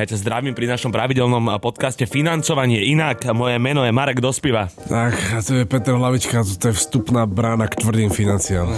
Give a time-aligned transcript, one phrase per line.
[0.00, 3.20] Ja ťa zdravím pri našom pravidelnom podcaste Financovanie inak.
[3.36, 4.72] Moje meno je Marek Dospiva.
[4.88, 8.72] Tak, a to je Peter Hlavička, to je vstupná brána k tvrdým financiám.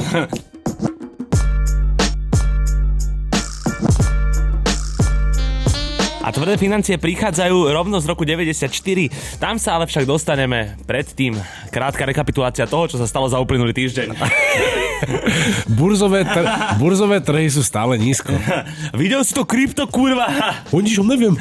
[6.26, 8.66] A tvrdé financie prichádzajú rovno z roku 94.
[9.38, 11.38] Tam sa ale však dostaneme predtým.
[11.70, 14.10] Krátka rekapitulácia toho, čo sa stalo za uplynulý týždeň.
[15.78, 16.48] burzové, tr-
[16.78, 18.32] burzové trhy sú stále nízko.
[19.00, 20.28] Videl si to krypto, kurva?
[20.70, 21.34] O ničom neviem.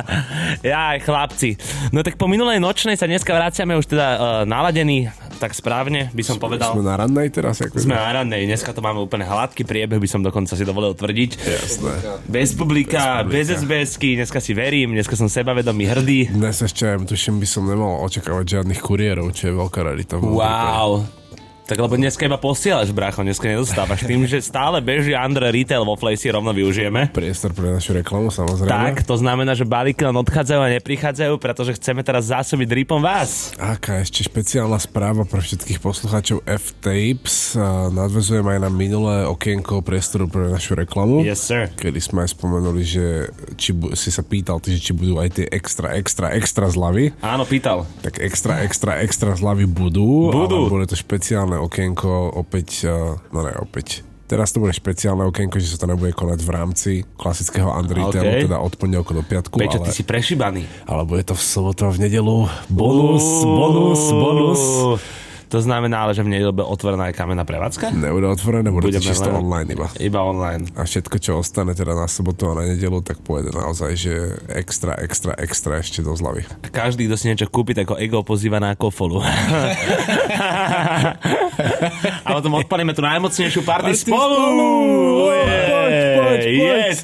[0.66, 1.56] ja, chlapci.
[1.94, 5.10] No tak po minulej nočnej sa dneska vraciame už teda uh, naladení
[5.40, 6.76] tak správne by som povedal.
[6.76, 7.64] Sme na rannej teraz?
[7.64, 10.92] Ako sme na rannej, dneska to máme úplne hladký priebeh, by som dokonca si dovolil
[10.92, 11.30] tvrdiť.
[11.40, 11.92] Jasné.
[12.28, 16.28] Bez publika, bez, bez SBSky, dneska si verím, dneska som sebavedomý, hrdý.
[16.28, 20.20] Dnes ešte, tuším, by som nemal očakávať žiadnych kuriérov, čo je veľká rarita.
[20.20, 21.08] Wow,
[21.70, 24.02] tak lebo dneska iba posielaš, brácho, dneska nedostávaš.
[24.02, 27.14] Tým, že stále beží Under Retail vo Flay si rovno využijeme.
[27.14, 28.66] Priestor pre našu reklamu, samozrejme.
[28.66, 33.54] Tak, to znamená, že balíky len odchádzajú a neprichádzajú, pretože chceme teraz zásobiť dripom vás.
[33.54, 37.54] Aká ešte špeciálna správa pre všetkých poslucháčov F-Tapes.
[37.94, 41.22] Nadvezujem aj na minulé okienko priestoru pre našu reklamu.
[41.22, 41.70] Yes, sir.
[41.78, 45.38] Kedy sme aj spomenuli, že či bu- si sa pýtal, ty, že či budú aj
[45.38, 47.14] tie extra, extra, extra zľavy.
[47.22, 47.86] Áno, pýtal.
[48.02, 50.34] Tak extra, extra, extra zľavy budú.
[50.34, 50.66] Budú.
[50.66, 52.88] Ale bude to špeciálne okienko opäť,
[53.30, 56.90] no ne, opäť Teraz to bude špeciálne okienko, že sa to nebude konať v rámci
[57.18, 58.46] klasického Andritailu, okay.
[58.46, 59.58] teda od pondelku do piatku.
[59.58, 60.70] Peťo, ale, ty si prešibaný.
[60.86, 62.46] Ale bude to v sobotu a v nedelu.
[62.70, 64.62] Bonus, bonus, bonus.
[65.50, 67.90] To znamená ale, že v nedelu bude otvorená aj kamenná prevádzka?
[67.90, 69.90] Nebude otvorené, bude to čisto len, online iba.
[69.98, 70.70] Iba online.
[70.78, 74.94] A všetko, čo ostane teda na sobotu a na nedelu, tak pôjde naozaj, že extra,
[75.02, 76.46] extra, extra ešte do zlavy.
[76.62, 79.26] A každý, kto si niečo kúpi, tak ho ego pozýva na kofolu.
[82.22, 84.38] a potom odpalíme tú najmocnejšiu party, party spolu!
[84.38, 84.70] spolu!
[85.26, 86.42] Poď, poď, poď.
[86.46, 86.98] Yes.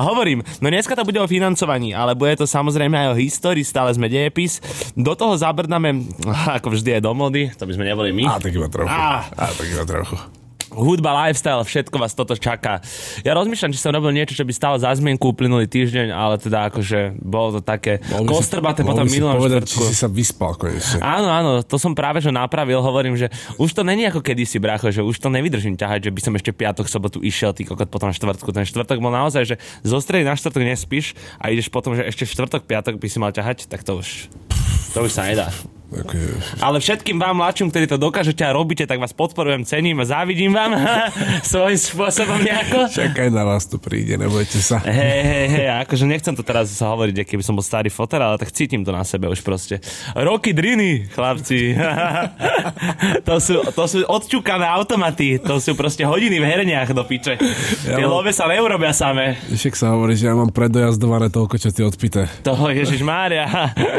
[0.00, 3.92] Hovorím, no dneska to bude o financovaní, ale bude to samozrejme aj o histórii, stále
[3.92, 4.64] sme dejepis.
[4.96, 6.08] Do toho zabrdáme,
[6.56, 8.24] ako vždy aj do mody, to by sme neboli my.
[8.32, 8.88] A tak iba trochu.
[8.88, 10.39] A, a tak iba trochu
[10.72, 12.80] hudba, lifestyle, všetko vás toto čaká.
[13.26, 16.70] Ja rozmýšľam, či som robil niečo, čo by stalo za zmienku uplynulý týždeň, ale teda
[16.70, 21.02] akože bolo to také kostrbaté potom minulom povedať, či si sa vyspal konečne.
[21.02, 24.92] Áno, áno, to som práve že napravil, hovorím, že už to není ako kedysi, brácho,
[24.92, 28.12] že už to nevydržím ťahať, že by som ešte piatok, sobotu išiel, ty kokot potom
[28.12, 28.50] štvrtku.
[28.54, 32.28] Ten štvrtok bol naozaj, že zo stredy na štvrtok nespíš a ideš potom, že ešte
[32.28, 34.28] štvrtok, piatok by si mal ťahať, tak to už,
[34.94, 35.48] to už sa nedá.
[36.62, 40.54] Ale všetkým vám mladším, ktorí to dokážete a robíte, tak vás podporujem, cením a závidím
[40.54, 40.78] vám
[41.50, 42.86] svojím spôsobom nejako.
[42.94, 44.78] Čakaj na vás to príde, nebojte sa.
[44.86, 48.38] Hej, hej, hej, akože nechcem to teraz sa hovoriť, keby som bol starý foter, ale
[48.38, 49.82] tak cítim to na sebe už proste.
[50.14, 51.74] Roky driny, chlapci.
[53.28, 57.34] to, sú, to sú odčúkané automaty, to sú proste hodiny v herniach do piče.
[57.88, 58.22] Ja Tie mám...
[58.22, 59.40] love sa neurobia samé.
[59.50, 62.30] Však sa hovorí, že ja mám predojazdované toľko, čo ty odpite.
[62.46, 63.46] To, Ježiš Mária,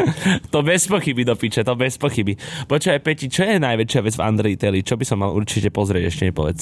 [0.53, 2.37] to bez pochyby do piče, to bez pochyby.
[2.69, 4.85] Počkaj, Peti, čo je najväčšia vec v Undertale?
[4.85, 6.61] Čo by som mal určite pozrieť, ešte nepovedz,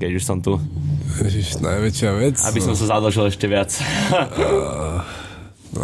[0.00, 0.56] keď už som tu.
[1.20, 2.40] Ježiš, najväčšia vec?
[2.48, 3.68] Aby som sa zadlžil ešte viac.
[4.16, 5.04] uh,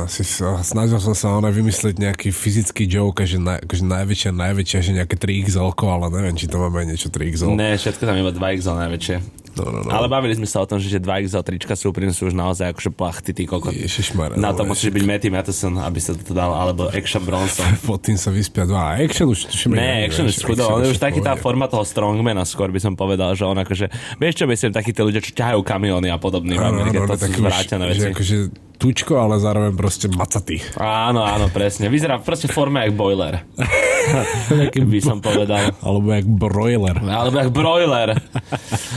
[0.01, 4.79] asi sa, snažil som sa ona vymyslieť nejaký fyzický joke, že, na, akože najväčšia, najväčšia,
[4.81, 7.59] že nejaké 3XL, ale neviem, či to máme niečo 3XL.
[7.59, 9.17] Ne, všetko tam iba 2XL najväčšie.
[9.59, 9.91] No, no, no.
[9.91, 12.71] Ale bavili sme sa o tom, že tie 2 XL trička sú sú už naozaj
[12.71, 13.75] akože plachty, ty kokot.
[13.75, 17.67] Ježišmar, Na to musíš byť Matty Matheson, aby sa to dal, alebo Action Bronson.
[17.89, 19.01] Pod tým sa vyspia dva.
[19.01, 19.75] Action už tuším.
[19.75, 20.71] Ne, Action už schudol.
[20.71, 23.91] On je už taký tá forma toho strongmana skôr by som povedal, že on akože,
[24.19, 27.31] vieš čo myslím, takí tí ľudia, čo ťahajú kamióny a podobne v Amerike, to sú
[27.39, 28.11] zvrátené veci.
[28.11, 30.65] Akože tučko, ale zároveň proste macatý.
[30.81, 31.93] Áno, áno, presne.
[31.93, 33.45] Vyzerá proste forme jak boiler.
[34.91, 35.77] by som povedal.
[35.85, 36.97] Alebo jak broiler.
[37.05, 38.17] Alebo jak broiler.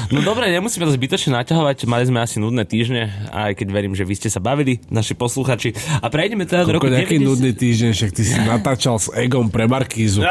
[0.10, 1.84] No dobre, nemusíme to zbytočne naťahovať.
[1.86, 5.76] Mali sme asi nudné týždne, aj keď verím, že vy ste sa bavili, naši posluchači.
[6.00, 7.20] A prejdeme teda do roku 90...
[7.20, 10.24] nudný týždeň, však ty si natáčal s Egom pre Markízu.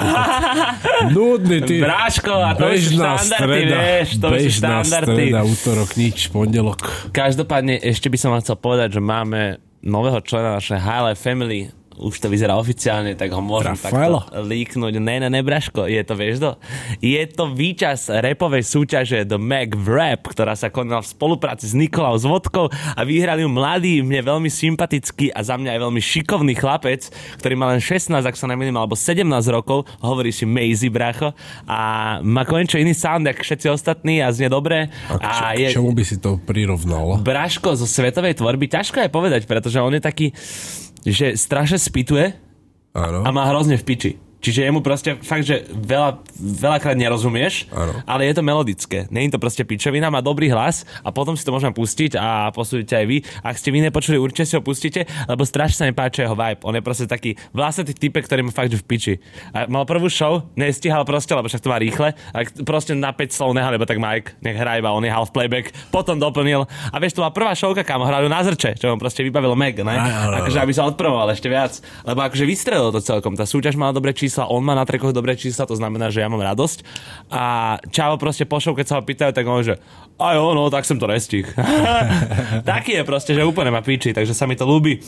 [1.16, 1.84] nudný týždeň.
[1.84, 6.80] Bráško, a to bežná už štandardy, streda, vieš, to bežná už streda, útorok, nič, pondelok.
[7.12, 9.41] Každopádne ešte by som vám chcel povedať, že máme
[9.82, 11.60] nového člena našej Highlight Family
[11.98, 14.24] už to vyzerá oficiálne, tak ho môžem Rafaelo.
[14.24, 14.92] takto líknuť.
[15.02, 16.50] Ne, ne, ne, Braško, je to, vieš to?
[17.04, 22.16] Je to víťaz repovej súťaže The Mac Rap, ktorá sa konala v spolupráci s Nikolou
[22.16, 26.54] s Vodkou a vyhrali ju mladý, mne veľmi sympatický a za mňa aj veľmi šikovný
[26.56, 31.36] chlapec, ktorý má len 16, ak sa nemýlim, alebo 17 rokov, hovorí si Maisie, bracho,
[31.68, 34.88] a má konečne iný sound, ako všetci ostatní a znie dobre.
[35.08, 35.68] A, a k, je...
[35.76, 37.20] čomu by si to prirovnal?
[37.20, 40.26] Braško zo svetovej tvorby, ťažko je povedať, pretože on je taký
[41.02, 42.34] že strašne spituje
[42.94, 43.26] Áno.
[43.26, 44.12] a má hrozne v piči.
[44.42, 48.02] Čiže jemu proste fakt, že veľa, veľakrát nerozumieš, ano.
[48.02, 49.06] ale je to melodické.
[49.06, 52.98] Není to proste pičovina, má dobrý hlas a potom si to môžeme pustiť a posúdite
[52.98, 53.22] aj vy.
[53.46, 56.58] Ak ste vy nepočuli, určite si ho pustíte, lebo strašne sa mi páči jeho vibe.
[56.66, 59.14] On je proste taký vlastný typ, ktorý má fakt, v piči.
[59.54, 62.10] A mal prvú show, nestíhal proste, lebo však to má rýchle.
[62.34, 65.30] A proste na 5 slov nehal, lebo tak Mike, nech hrá iba, on je half
[65.30, 66.66] playback, potom doplnil.
[66.90, 69.78] A vieš, to bola prvá showka, kam hrali na zrče, čo on proste vybavil meg,
[69.86, 69.94] ne?
[70.42, 71.78] Akože aby sa odpromoval ešte viac.
[72.02, 73.38] Lebo akože vystrelil to celkom.
[73.38, 76.24] Tá súťaž mala dobré číslo čísla, on má na trekoch dobré čísla, to znamená, že
[76.24, 76.80] ja mám radosť.
[77.28, 79.76] A Čavo proste pošol, keď sa ho pýtajú, tak on že
[80.22, 81.42] a jo, no, tak som to nestih.
[82.70, 85.02] Taký je proste, že úplne ma píči, takže sa mi to ľúbi.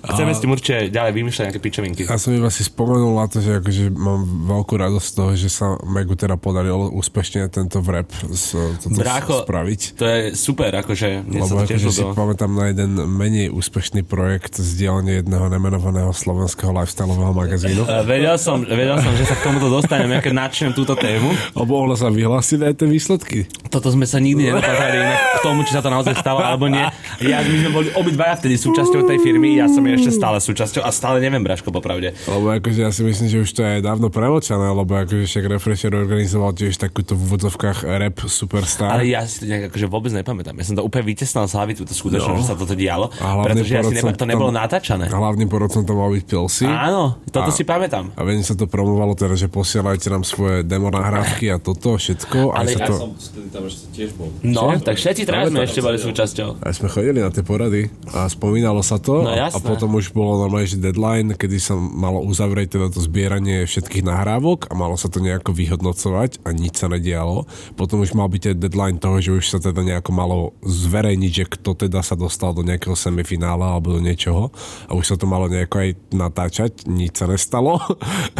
[0.00, 0.36] Chceme a...
[0.36, 2.02] s tým určite ďalej vymýšľať nejaké pičovinky.
[2.06, 5.48] Ja som iba si spomenul na to, že akože mám veľkú radosť z toho, že
[5.50, 9.80] sa Megu teda podarilo úspešne tento vrep z, Brácho, spraviť.
[9.98, 15.20] To je super, akože Lebo akože si pamätám na jeden menej úspešný projekt z dielne
[15.20, 17.82] jedného nemenovaného slovenského lifestyleového magazínu.
[18.12, 21.32] vedel som, vedel som, že sa k tomuto dostaneme, keď načnem túto tému.
[21.56, 23.38] Ono sa vyhlásiť aj tie výsledky.
[23.70, 26.84] Toto sme sa nikdy nedokázali k tomu, či sa to naozaj stalo alebo nie.
[27.24, 30.82] Ja, my sme boli obidvaja vtedy súčasťou tej firmy, ja som je ešte stále súčasťou
[30.84, 32.12] a stále neviem, Braško, popravde.
[32.28, 35.92] Lebo akože ja si myslím, že už to je dávno premočané, lebo akože však Refresher
[35.96, 38.92] organizoval tiež takúto v úvodzovkách rap superstar.
[38.92, 40.54] Ale ja si to nejak akože vôbec nepamätám.
[40.60, 42.42] Ja som to úplne vytesnal z hlavy túto skutočnosť, no.
[42.42, 43.08] že sa toto dialo,
[43.46, 45.08] pretože ja si neba, to nebolo natáčané.
[45.08, 46.66] Hlavným porodcom to mal byť Pilsi.
[46.68, 48.12] Áno, toto a, si pamätám.
[48.14, 52.52] A viem, sa to promovalo teda, že posielajte nám svoje demo nahrávky a toto, všetko.
[52.52, 52.94] Ale ja to...
[52.94, 53.12] som
[53.48, 54.28] tam ešte tiež bol.
[54.44, 54.84] No, Čiže?
[54.84, 56.60] tak všetci traja sme ešte boli súčasťou.
[56.60, 59.24] A sme chodili na tie porady a spomínalo sa to.
[59.24, 63.64] No, a potom už bolo normálne, že deadline, kedy sa malo uzavrieť teda to zbieranie
[63.64, 67.48] všetkých nahrávok a malo sa to nejako vyhodnocovať a nič sa nedialo.
[67.74, 71.44] Potom už mal byť aj deadline toho, že už sa teda nejako malo zverejniť, že
[71.48, 74.52] kto teda sa dostal do nejakého semifinála alebo do niečoho
[74.86, 77.80] a už sa to malo nejako aj natáčať, nič sa nestalo.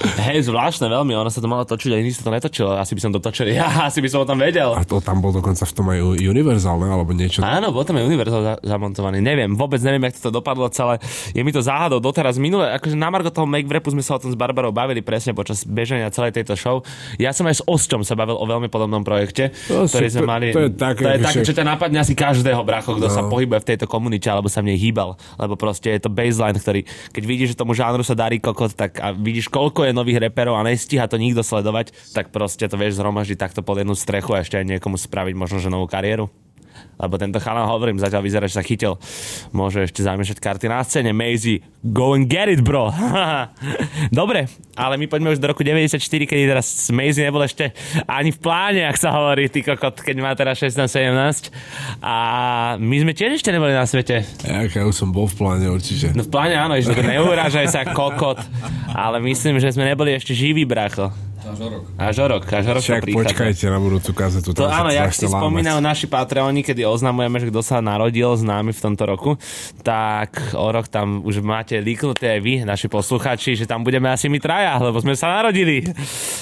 [0.00, 2.72] Hej, zvláštne veľmi, ono sa to malo točiť a iný sa to netočilo.
[2.72, 4.72] Asi by som to točil ja, asi by som o tom vedel.
[4.72, 7.44] A to tam bol dokonca v tom aj univerzálne, alebo niečo.
[7.44, 9.20] Áno, bol tam aj univerzál za- zamontovaný.
[9.20, 10.96] Neviem, vôbec neviem, jak to dopadlo celé.
[11.36, 12.40] Je mi to záhadou doteraz.
[12.40, 15.36] Minule, akože na Margo toho Make Vrepu sme sa o tom s Barbarou bavili presne
[15.36, 16.80] počas bežania celej tejto show.
[17.20, 20.46] Ja som aj s Osťom sa bavil o veľmi podobnom projekte, to ktorý sme mali.
[20.56, 23.12] To je také, to je také čo ťa napadne asi každého bracho, kto no.
[23.12, 25.18] sa pohybuje v tejto komunite alebo sa v nej hýbal.
[25.36, 28.96] Lebo proste je to baseline, ktorý, keď vidíš, že tomu žánru sa darí kokot, tak
[29.02, 32.98] a vidíš, koľko je nových reperov a nestíha to nikto sledovať, tak proste to vieš
[32.98, 36.30] zhromaždiť takto pod jednu strechu a ešte aj niekomu spraviť možno že novú kariéru
[37.00, 39.00] lebo tento chalán, hovorím, zatiaľ vyzerá, že sa chytil.
[39.56, 41.16] Môže ešte zamiešať karty na scéne.
[41.16, 42.92] Maisie, go and get it, bro.
[44.12, 47.72] Dobre, ale my poďme už do roku 94, kedy teraz Maisie nebol ešte
[48.04, 51.48] ani v pláne, ak sa hovorí, ty kokot, keď má teraz 16-17.
[52.04, 52.16] A
[52.76, 54.20] my sme tiež ešte neboli na svete.
[54.44, 56.12] Ja, ja už som bol v pláne určite.
[56.12, 58.44] No v pláne áno, že neurážaj sa kokot,
[58.92, 61.08] ale myslím, že sme neboli ešte živí, bracho.
[61.40, 61.84] Až o rok.
[61.96, 64.52] Až o rok, až o rok Však počkajte na budúcu kazetu.
[64.52, 68.74] To áno, jak si spomínajú naši Patreoni, kedy oznamujeme, že kto sa narodil s nami
[68.74, 69.30] v tomto roku,
[69.80, 74.26] tak o rok tam už máte líknuté aj vy, naši posluchači, že tam budeme asi
[74.26, 75.86] my traja, lebo sme sa narodili.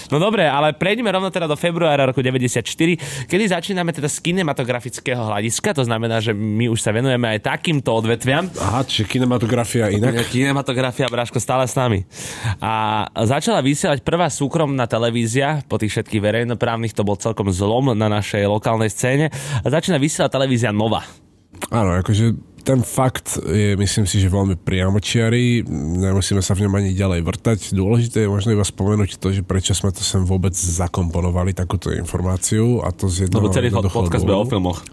[0.08, 2.64] No dobre, ale prejdeme rovno teda do februára roku 94,
[3.28, 7.92] kedy začíname teda z kinematografického hľadiska, to znamená, že my už sa venujeme aj takýmto
[7.92, 8.48] odvetviam.
[8.56, 10.26] Aha, čiže kinematografia inak?
[10.32, 12.08] Kinematografia, Bráško, stále s nami.
[12.58, 18.08] A začala vysielať prvá súkromná televízia, po tých všetkých verejnoprávnych to bol celkom zlom na
[18.08, 19.28] našej lokálnej scéne.
[19.62, 21.02] A začína vysielať televízia Nova.
[21.74, 25.64] Áno, akože ten fakt je, myslím si, že veľmi priamočiarý.
[26.04, 27.58] Nemusíme sa v ňom ani ďalej vrtať.
[27.72, 32.84] Dôležité je možno iba spomenúť to, že prečo sme to sem vôbec zakomponovali, takúto informáciu.
[32.84, 33.40] A to z jedného...
[33.40, 34.84] Lebo celý podcast o filmoch.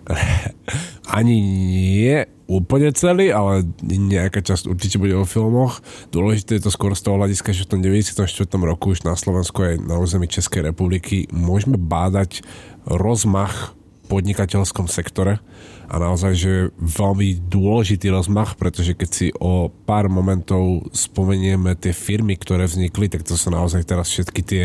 [1.19, 2.15] ani nie
[2.47, 5.83] úplne celý, ale nejaká časť určite bude o filmoch.
[6.15, 8.23] Dôležité je to skôr z toho hľadiska, že v tom 94.
[8.55, 12.39] roku už na Slovensku aj na území Českej republiky môžeme bádať
[12.87, 13.74] rozmach
[14.05, 15.41] podnikateľskom sektore
[15.85, 22.37] a naozaj, že veľmi dôležitý rozmach, pretože keď si o pár momentov spomenieme tie firmy,
[22.37, 24.63] ktoré vznikli, tak to sú naozaj teraz všetky tie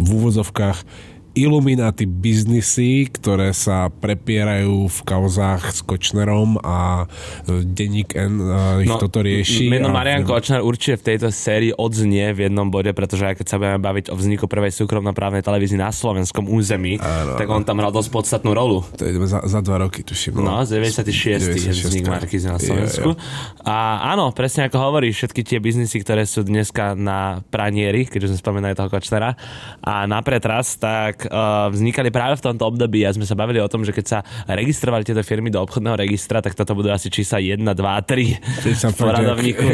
[0.00, 0.84] v úvozovkách
[1.32, 7.08] Illuminati biznisy, ktoré sa prepierajú v kauzách s Kočnerom a
[7.48, 9.72] e, denník N uh, ich no, toto rieši.
[9.72, 13.56] Meno Marian Kočner určite v tejto sérii odznie v jednom bode, pretože aj keď sa
[13.56, 17.96] budeme baviť o vzniku prvej súkromnoprávnej televízii na slovenskom území, áno, tak on tam hral
[17.96, 18.84] dosť podstatnú rolu.
[19.00, 20.36] To je za, za dva roky, tuším.
[20.36, 21.48] No, no 96.
[21.48, 21.64] 96.
[21.64, 23.08] je vznik Markizy na Slovensku.
[23.12, 23.64] Je, je.
[23.64, 28.38] A áno, presne ako hovoríš, všetky tie biznisy, ktoré sú dneska na pranieri, keďže sme
[28.44, 29.32] spomínali toho Kočnera,
[29.80, 33.62] a na pretras, tak tak uh, vznikali práve v tomto období a sme sa bavili
[33.62, 34.18] o tom, že keď sa
[34.50, 38.74] registrovali tieto firmy do obchodného registra, tak toto budú asi čísla 1, 2, 3 keď
[38.74, 38.88] sa,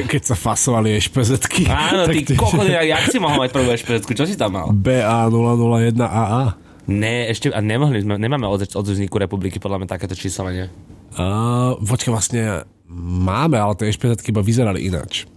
[0.04, 1.64] keď sa fasovali ešpezetky.
[1.72, 4.12] Áno, ty kokot, jak si mohol mať prvú ešpezetku?
[4.12, 4.68] Čo si tam mal?
[4.76, 6.68] BA001AA.
[6.88, 10.72] Ne, ešte, a nemohli sme, nemáme od, od vzniku republiky podľa mňa takéto číslovanie.
[11.16, 12.42] Uh, počkaj, vlastne
[12.88, 15.28] máme, ale tie ešpezetky iba vyzerali ináč.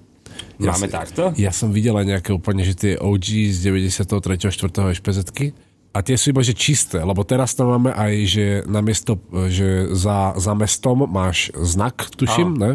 [0.62, 1.24] Ja Máme ja, takto?
[1.36, 4.48] Ja som videl aj nejaké úplne, že tie OG z 93.
[4.48, 4.94] 4.
[4.96, 9.19] ešpezetky a tie sú iba, že čisté, lebo teraz tam máme aj, že namiesto,
[9.51, 12.71] že za, za mestom máš znak, tuším, ne?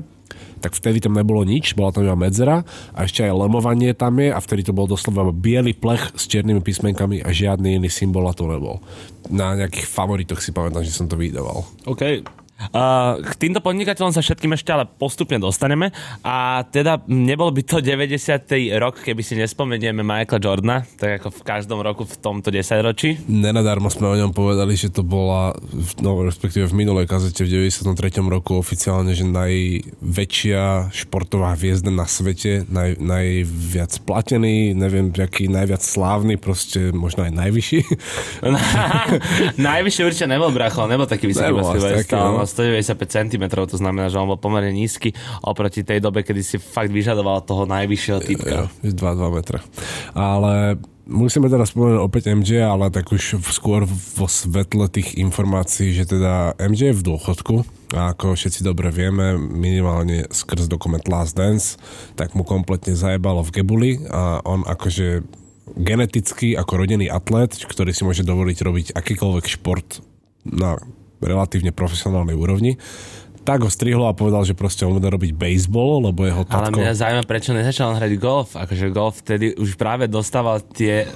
[0.60, 2.64] tak vtedy tam nebolo nič, bola tam iba medzera
[2.96, 6.64] a ešte aj lemovanie tam je a vtedy to bol doslova biely plech s černými
[6.64, 8.82] písmenkami a žiadny iný symbol to nebol.
[9.30, 11.62] Na nejakých favoritoch si pamätám, že som to vydával.
[11.86, 12.24] OK,
[12.56, 15.92] Uh, k týmto podnikateľom sa všetkým ešte ale postupne dostaneme
[16.24, 18.16] a teda nebol by to 90.
[18.80, 23.28] rok, keby si nespomenieme Michaela Jordana, tak ako v každom roku v tomto desaťročí.
[23.28, 25.52] Nenadarmo sme o ňom povedali, že to bola,
[26.00, 28.24] no respektíve v minulej kazete v 93.
[28.24, 36.40] roku oficiálne, že najväčšia športová hviezda na svete, naj, najviac platený, neviem, aký najviac slávny,
[36.40, 37.80] proste možno aj najvyšší.
[39.68, 41.52] najvyšší určite nebol bracho, nebol taký vysoký.
[41.52, 42.86] Nebol, taký, no.
[42.86, 45.12] 195 cm, to znamená, že on bol pomerne nízky
[45.42, 48.70] oproti tej dobe, kedy si fakt vyžadoval toho najvyššieho typka.
[48.70, 49.58] Ja, 2-2 metra.
[50.14, 56.06] Ale musíme teraz spomenúť opäť MJ, ale tak už skôr vo svetle tých informácií, že
[56.06, 57.54] teda MJ je v dôchodku
[57.94, 61.78] a ako všetci dobre vieme, minimálne skrz dokument Last Dance,
[62.18, 65.22] tak mu kompletne zajebalo v gebuli a on akože
[65.78, 70.02] geneticky ako rodený atlet, ktorý si môže dovoliť robiť akýkoľvek šport
[70.46, 70.78] na
[71.20, 72.76] relatívne profesionálnej úrovni,
[73.46, 76.82] tak ho strihlo a povedal, že proste on bude robiť baseball, lebo jeho tatko...
[76.82, 78.58] Ale mňa zaujíma, prečo nezačal hrať golf.
[78.58, 81.06] Akože golf vtedy už práve dostával tie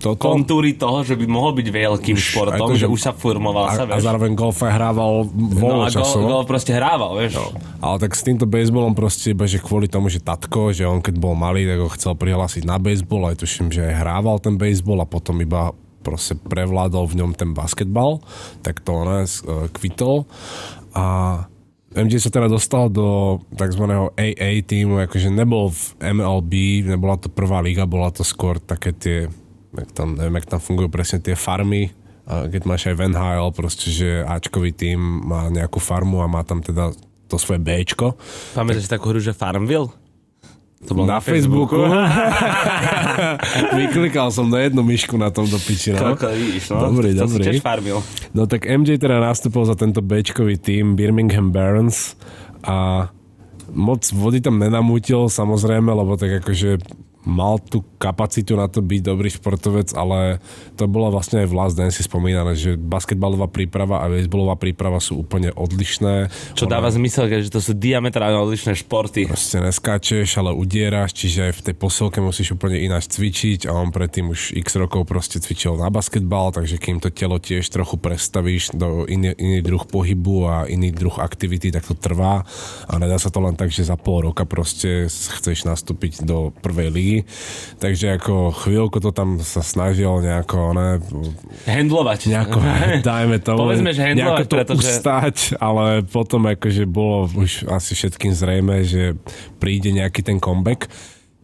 [0.00, 0.16] toto...
[0.16, 3.68] kontúry toho, že by mohol byť veľkým už, športom, to, že, že už sa formoval
[3.68, 4.00] a, sa, vieš.
[4.00, 7.40] A zároveň golf aj hrával voľno no a golf, golf proste hrával, vieš.
[7.40, 7.52] No.
[7.84, 11.16] Ale tak s týmto baseballom proste iba, že kvôli tomu, že tatko, že on keď
[11.20, 15.04] bol malý, tak ho chcel prihlásiť na baseball, aj tuším, že aj hrával ten baseball
[15.04, 15.76] a potom iba
[16.06, 18.22] proste prevládol v ňom ten basketbal,
[18.62, 20.30] tak to ona uh, kvitol
[20.94, 21.04] a
[21.96, 23.88] MJ sa teda dostal do tzv.
[24.20, 25.84] AA týmu, akože nebol v
[26.20, 29.18] MLB, nebola to prvá liga, bola to skôr také tie,
[29.72, 31.96] jak tam, neviem, jak tam fungujú presne tie farmy,
[32.26, 36.58] keď máš aj Van Hale, proste, že Ačkový tým má nejakú farmu a má tam
[36.60, 36.90] teda
[37.30, 38.18] to svoje Bčko.
[38.54, 38.98] Pamätáš tak...
[38.98, 39.90] takú hru, že Farmville?
[40.84, 41.80] To bol na, na Facebooku.
[41.80, 41.88] Facebooku.
[43.80, 45.96] Vyklikal som na jednu myšku na tomto piči.
[45.96, 46.12] No.
[46.12, 46.92] vidíš, no.
[46.92, 47.56] Dobrý, to dobrý.
[47.64, 48.04] farmil.
[48.36, 52.12] No tak MJ teda nastúpil za tento Bčkový tým Birmingham Barons
[52.60, 53.08] a
[53.72, 56.76] moc vody tam nenamútil samozrejme, lebo tak akože
[57.26, 60.38] mal tú kapacitu na to byť dobrý športovec, ale
[60.78, 65.26] to bolo vlastne aj v Last Dance spomínané, že basketbalová príprava a baseballová príprava sú
[65.26, 66.30] úplne odlišné.
[66.54, 66.78] Čo Ona...
[66.78, 69.26] dáva zmysel, že to sú diametrálne odlišné športy.
[69.26, 73.90] Proste neskáčeš, ale udieraš, čiže aj v tej posilke musíš úplne ináč cvičiť a on
[73.90, 78.70] predtým už x rokov proste cvičil na basketbal, takže kým to telo tiež trochu prestavíš
[78.78, 82.46] do iný, iný druh pohybu a iný druh aktivity, tak to trvá
[82.86, 86.88] a nedá sa to len tak, že za pol roka proste chceš nastúpiť do prvej
[86.94, 87.15] ligy
[87.78, 91.00] takže ako chvíľku to tam sa snažil nejako, ne,
[91.64, 92.20] Handlovať.
[92.28, 92.58] Nejako,
[93.08, 93.52] dajme to.
[93.54, 94.82] Povedzme, že handlovať, to pretože...
[94.82, 99.16] ustať, ale potom akože bolo už asi všetkým zrejme, že
[99.62, 100.90] príde nejaký ten comeback.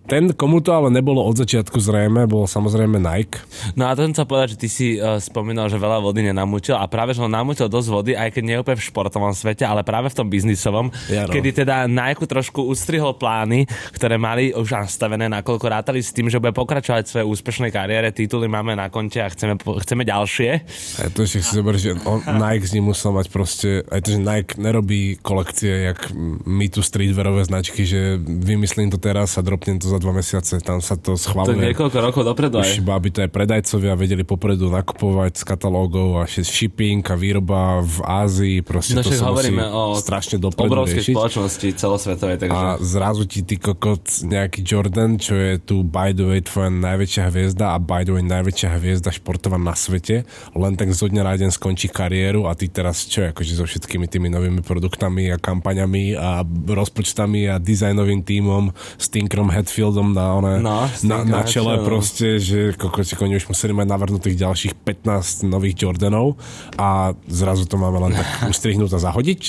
[0.02, 3.38] Ten, komu to ale nebolo od začiatku zrejme, bol samozrejme Nike.
[3.78, 6.90] No a to som povedať, že ty si uh, spomínal, že veľa vody nenamútil a
[6.90, 10.10] práve, že on namútil dosť vody, aj keď nie úplne v športovom svete, ale práve
[10.10, 11.32] v tom biznisovom, ja, no.
[11.32, 16.42] kedy teda Nike trošku ustrihol plány, ktoré mali už nastavené, nakoľko rátali s tým, že
[16.42, 20.50] bude pokračovať svoje úspešnej kariére, tituly máme na konte a chceme, chceme ďalšie.
[20.98, 24.18] A to ešte si zober, že on, Nike z ním musel mať proste, aj to,
[24.18, 26.10] že Nike nerobí kolekcie, jak
[26.42, 30.80] my tu streetwearové značky, že vymyslím to teraz a dropnem to za dva mesiace, tam
[30.80, 31.52] sa to schváluje.
[31.52, 32.64] To je niekoľko rokov dopredu.
[32.64, 37.96] Už aby to aj predajcovia vedeli popredu nakupovať z katalógov a shipping a výroba v
[38.04, 41.14] Ázii, proste no, to sa musí o strašne dopredu obrovskej riešiť.
[41.16, 42.36] spoločnosti celosvetovej.
[42.46, 42.54] Takže...
[42.54, 47.28] A zrazu ti ty kokot nejaký Jordan, čo je tu by the way tvoja najväčšia
[47.28, 50.22] hviezda a by the way najväčšia hviezda športová na svete,
[50.54, 54.06] len tak zo dňa na deň skončí kariéru a ty teraz čo, akože so všetkými
[54.06, 60.26] tými novými produktami a kampaňami a rozpočtami a dizajnovým tímom s Tinkerom Hatfield Hatfieldom na,
[60.38, 61.82] one, no, na, na čele no.
[61.82, 66.38] proste, že kokoti, oni už museli mať navrhnutých ďalších 15 nových Jordanov
[66.78, 69.42] a zrazu to máme len tak ustrihnúť a zahodiť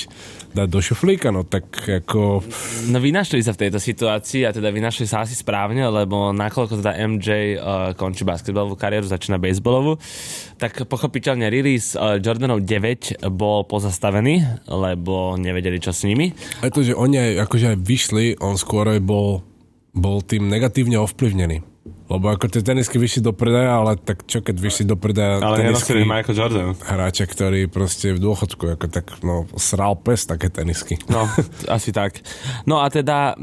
[0.54, 2.46] dať do šuflíka, no tak ako...
[2.86, 6.94] No vynašli sa v tejto situácii a teda vynašli sa asi správne, lebo nakoľko teda
[6.94, 9.98] MJ uh, končí basketbalovú kariéru, začína baseballovú,
[10.54, 16.30] tak pochopiteľne release uh, Jordanov 9 bol pozastavený, lebo nevedeli, čo s nimi.
[16.62, 19.42] Aj to, že oni aj, akože aj vyšli, on skôr aj bol,
[19.94, 21.62] bol tým negatívne ovplyvnený.
[22.04, 25.64] Lebo ako tie tenisky vyšli do predaja, ale tak čo keď vyšli do predaja ale
[25.64, 26.76] tenisky Michael Jordan.
[26.76, 31.00] hráča, ktorý proste v dôchodku ako tak no, sral pes také tenisky.
[31.08, 31.24] No,
[31.68, 32.20] asi tak.
[32.68, 33.36] No a teda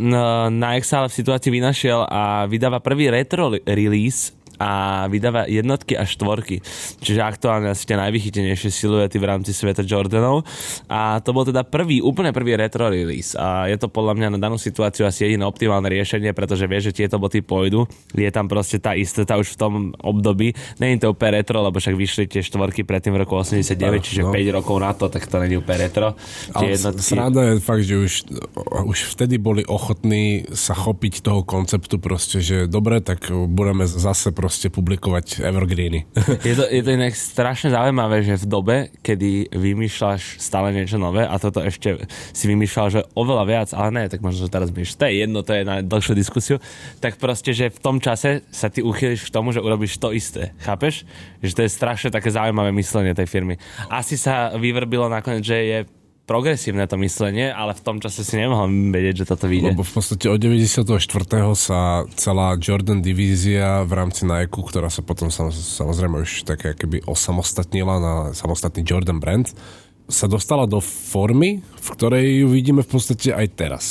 [0.53, 4.67] na Excel v situácii vynašiel a vydáva prvý retro release a
[5.09, 6.61] vydáva jednotky a štvorky.
[7.01, 10.45] Čiže aktuálne asi tie najvychytenejšie siluety v rámci sveta Jordanov.
[10.85, 13.33] A to bol teda prvý, úplne prvý retro release.
[13.33, 16.93] A je to podľa mňa na danú situáciu asi jediné optimálne riešenie, pretože vie, že
[16.93, 17.89] tieto boty pôjdu.
[18.13, 20.53] Je tam proste tá istota už v tom období.
[20.77, 24.21] Není to úplne retro, lebo však vyšli tie štvorky predtým v roku 89, no, čiže
[24.21, 24.31] no.
[24.35, 26.13] 5 rokov na to, tak to není úplne retro.
[26.53, 27.01] Ale jednotky...
[27.01, 28.13] sranda je fakt, že už,
[28.85, 34.50] už vtedy boli ochotní sa chopiť toho konceptu proste, že dobre, tak budeme zase proste
[34.51, 36.03] proste publikovať evergreeny.
[36.43, 41.23] Je to, je to inak strašne zaujímavé, že v dobe, kedy vymýšľaš stále niečo nové
[41.23, 42.03] a toto ešte
[42.35, 45.39] si vymýšľal, že oveľa viac, ale ne, tak možno, že teraz myš, to je jedno,
[45.39, 46.59] to je na dlhšiu diskusiu,
[46.99, 50.51] tak proste, že v tom čase sa ty uchýliš k tomu, že urobíš to isté.
[50.59, 51.07] Chápeš?
[51.39, 53.55] Že to je strašne také zaujímavé myslenie tej firmy.
[53.87, 55.79] Asi sa vyvrbilo nakoniec, že je
[56.25, 59.75] progresívne to myslenie, ale v tom čase si nemohol vedieť, že toto vyjde.
[59.75, 60.87] Lebo v podstate od 94.
[61.57, 67.95] sa celá Jordan divízia v rámci Nike, ktorá sa potom samozrejme už také keby osamostatnila
[67.99, 69.51] na samostatný Jordan brand,
[70.11, 73.85] sa dostala do formy, v ktorej ju vidíme v podstate aj teraz.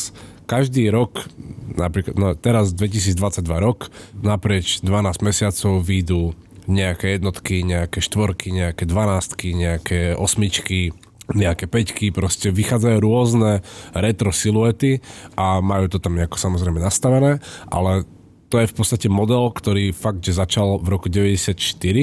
[0.44, 1.30] Každý rok,
[1.78, 3.88] napríklad no teraz 2022 rok,
[4.20, 6.34] naprieč 12 mesiacov výjdu
[6.68, 10.94] nejaké jednotky, nejaké štvorky, nejaké dvanástky, nejaké osmičky,
[11.34, 13.62] nejaké peťky, proste vychádzajú rôzne
[13.94, 15.02] retro siluety
[15.38, 17.38] a majú to tam nejako samozrejme nastavené,
[17.70, 18.08] ale
[18.50, 21.54] to je v podstate model, ktorý fakt, že začal v roku 94,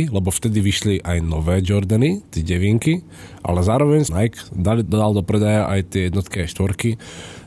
[0.08, 3.04] lebo vtedy vyšli aj nové Jordany, tie devinky,
[3.44, 6.96] ale zároveň Nike dal, dal do predaja aj tie jednotky a štvorky.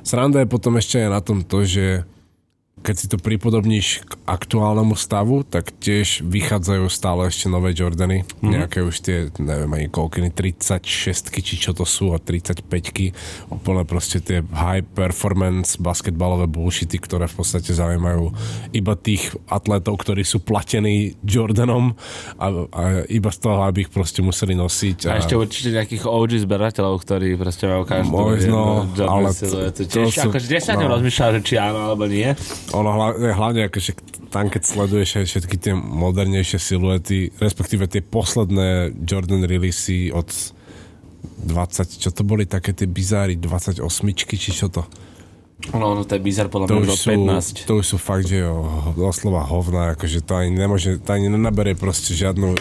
[0.05, 2.05] Sranda je potom ešte aj na tom to, že
[2.81, 8.25] keď si to pripodobníš k aktuálnemu stavu, tak tiež vychádzajú stále ešte nové Jordany.
[8.25, 8.51] Mm-hmm.
[8.51, 12.65] Nejaké už tie, neviem ani koľkiny, 36 či čo to sú a 35
[13.53, 18.33] Úplne proste tie high performance basketbalové bullshity, ktoré v podstate zaujímajú
[18.73, 21.93] iba tých atletov, ktorí sú platení Jordanom
[22.41, 24.99] a, a iba z toho, aby ich proste museli nosiť.
[25.05, 29.83] A, a ešte určite nejakých OG zberateľov, ktorí proste majú každú Možno, ale to, to,
[29.85, 30.89] to, sú, akože 10 no.
[30.97, 32.33] rozmýšľal, že či áno alebo nie
[32.71, 33.93] ono hlavne, hlavne akože
[34.31, 40.31] tam, keď sleduješ všetky tie modernejšie siluety, respektíve tie posledné Jordan releasy od
[41.45, 43.83] 20, čo to boli také tie bizáry, 28
[44.15, 44.87] či čo to?
[45.77, 47.69] No, no to je bizar podľa mňa už 15.
[47.69, 48.65] To už sú fakt, že jo,
[48.97, 52.57] doslova hovna, akože to ani nemôže, to ani nenabere proste žiadnu,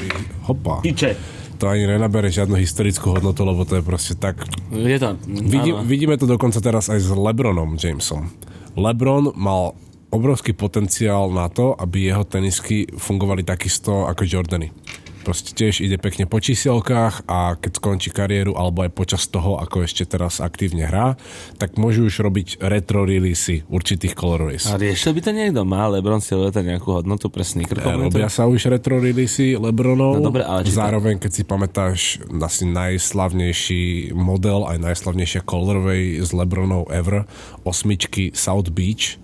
[0.52, 0.84] hopa.
[0.84, 1.16] Piče
[1.60, 4.40] to ani nenabere žiadnu historickú hodnotu, lebo to je proste tak...
[4.72, 8.32] Je to, Vidí, vidíme to dokonca teraz aj s Lebronom Jamesom.
[8.80, 9.76] Lebron mal
[10.10, 14.74] obrovský potenciál na to, aby jeho tenisky fungovali takisto ako Jordany.
[15.20, 19.84] Proste tiež ide pekne po číselkách a keď skončí kariéru alebo aj počas toho, ako
[19.84, 21.20] ešte teraz aktívne hrá,
[21.60, 24.66] tak môžu už robiť retro releasy určitých colorways.
[24.72, 25.62] A riešil by to niekto?
[25.68, 30.18] Má Lebron si nejakú hodnotu pre sneaker e, Robia sa už retro releasy Lebronov.
[30.18, 32.00] No, dobre, ale Zároveň, keď si pamätáš
[32.40, 37.28] asi najslavnejší model, aj najslavnejšia colorway z Lebronov ever,
[37.68, 39.20] osmičky South Beach,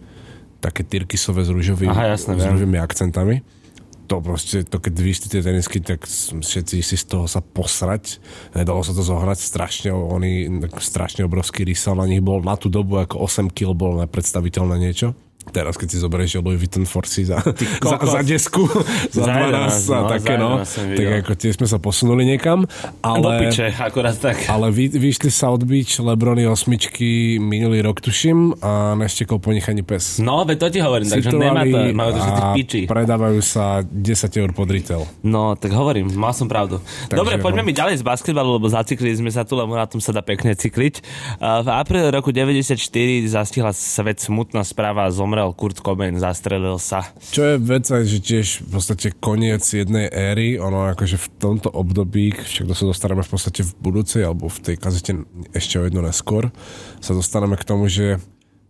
[0.65, 3.45] také tyrkysové s, rúžovým, Aha, jasné, s rúžovými akcentami.
[4.05, 8.21] To proste, to keď vyšli tie tenisky, tak všetci si z toho sa posrať.
[8.53, 13.01] Nedalo sa to zohrať strašne, oni strašne obrovský rysal na nich bol na tú dobu
[13.01, 15.17] ako 8 kg bol nepredstaviteľné niečo.
[15.53, 17.39] Teraz, keď si zoberieš, že Louis Vuitton Forcy za,
[17.85, 18.65] za, za desku,
[19.15, 22.67] za 12 a no, také, no, tak ako tie sme sa posunuli niekam.
[22.99, 24.45] Ale, Do piče, akorát tak.
[24.51, 29.85] Ale vy, vyšli South Beach, Lebrony osmičky minulý rok, tuším, a neštekol po nich ani
[29.85, 30.19] pes.
[30.19, 32.81] No, veď to ti hovorím, takže nemá to, majú to všetci piči.
[32.89, 35.07] predávajú sa 10 eur pod retail.
[35.23, 36.83] No, tak hovorím, mal som pravdu.
[37.07, 37.67] Takže, Dobre, poďme no.
[37.69, 40.51] mi ďalej z basketbalu, lebo zaciklili sme sa tu, lebo na tom sa dá pekne
[40.51, 40.95] cykliť.
[41.39, 42.75] V apríli roku 94
[43.27, 47.11] zastihla svet smutná správa, zomrel zomrel Kurt Cobain, zastrelil sa.
[47.19, 52.31] Čo je vec že tiež v podstate koniec jednej éry, ono akože v tomto období,
[52.31, 55.11] však to sa dostaneme v podstate v budúcej, alebo v tej kazete
[55.51, 56.55] ešte o jedno neskôr,
[57.03, 58.23] sa dostaneme k tomu, že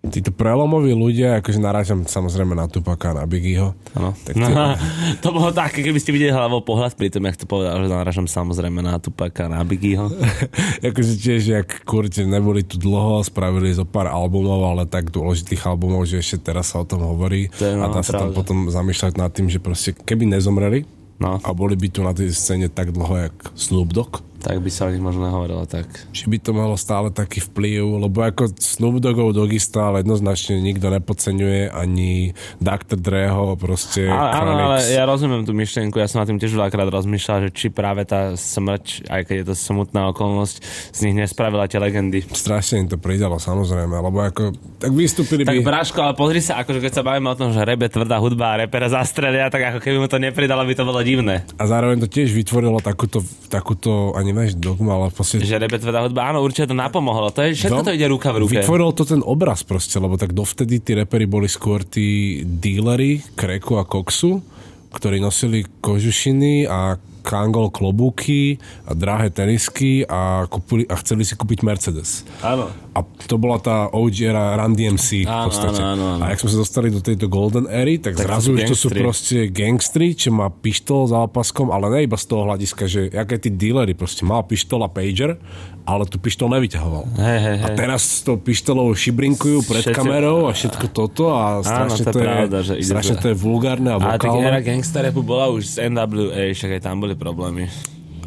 [0.09, 3.73] títo prelomoví ľudia, akože narážam samozrejme na Tupaka, na Biggieho.
[3.97, 4.13] Áno.
[4.25, 4.47] Tak no,
[5.23, 8.27] to bolo tak, keby ste videli hlavou pohľad pri tom, jak to povedal, že narážam
[8.29, 10.09] samozrejme na Tupaka, na Biggieho.
[10.89, 16.05] akože tiež, jak kurte, neboli tu dlho, spravili zo pár albumov, ale tak dôležitých albumov,
[16.05, 18.69] že ešte teraz sa o tom hovorí to je, no, a dá sa tam potom
[18.69, 20.85] zamýšľať nad tým, že proste keby nezomreli
[21.19, 21.39] no.
[21.39, 24.85] a boli by tu na tej scéne tak dlho, jak Snoop Dogg, tak by sa
[24.85, 25.89] o nich možno hovorilo tak.
[26.13, 30.93] Či by to malo stále taký vplyv, lebo ako Snoop Doggov Dogista, ale jednoznačne nikto
[30.93, 33.01] nepodceňuje ani Dr.
[33.01, 36.93] Dreho, proste ale, áno, ale ja rozumiem tú myšlienku, ja som na tým tiež veľakrát
[36.93, 40.61] rozmýšľal, že či práve tá smrť, aj keď je to smutná okolnosť,
[40.93, 42.21] z nich nespravila tie legendy.
[42.29, 45.65] Strašne im to pridalo, samozrejme, lebo ako, tak vystúpili tak by...
[45.65, 48.53] Tak Bráško, ale pozri sa, akože keď sa bavíme o tom, že rebe tvrdá hudba
[48.53, 51.41] a repera zastrelia, tak ako keby mu to nepridalo, by to bolo divné.
[51.57, 55.39] A zároveň to tiež vytvorilo takúto, takúto ani nemáš dogma, ale proste...
[55.39, 57.31] Že repet vedá hudba, áno, určite to napomohlo.
[57.31, 58.59] To je, všetko no, to ide ruka v ruke.
[58.59, 63.79] Vytvoril to ten obraz proste, lebo tak dovtedy tí repery boli skôr tí dílery, kreku
[63.79, 64.43] a koksu,
[64.91, 71.65] ktorí nosili kožušiny a kangol klobúky a drahé tenisky a, kúpili, a chceli si kúpiť
[71.65, 72.21] Mercedes.
[72.45, 72.69] Áno.
[72.93, 75.81] A to bola tá OG era Run DMC áno, v podstate.
[75.81, 76.21] Áno, áno, áno.
[76.21, 78.87] A jak sme sa dostali do tejto Golden Ery, tak, tak zrazu už to sú
[78.93, 83.41] proste gangstri, čo má pištol za opaskom, ale ne iba z toho hľadiska, že aké
[83.41, 85.41] tí dealery proste mal pištol a pager
[85.85, 87.03] ale tu pištol nevyťahoval.
[87.15, 87.65] Hey, hey, hey.
[87.65, 92.09] A teraz s tou pištolou šibrinkujú pred všetko, kamerou a všetko toto a strašne, Áno,
[92.09, 94.17] to, to, je, pravda, že strašne to je vulgárne a vokálne.
[94.17, 97.69] A tak era gangsta rapu bola už z NWA, však aj tam boli problémy.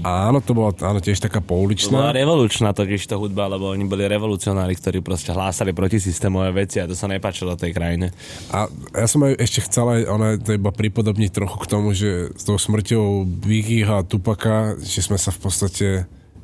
[0.06, 1.90] Áno, to bola áno, tiež taká pouličná.
[1.90, 6.78] To bola revolučná totiž to hudba, lebo oni boli revolucionári, ktorí proste hlásali protisystémové veci
[6.78, 8.14] a to sa nepáčilo tej krajine.
[8.54, 12.30] A ja som aj ešte chcel aj ona to iba pripodobniť trochu k tomu, že
[12.30, 15.86] s tou smrťou Biggie a Tupaka, že sme sa v podstate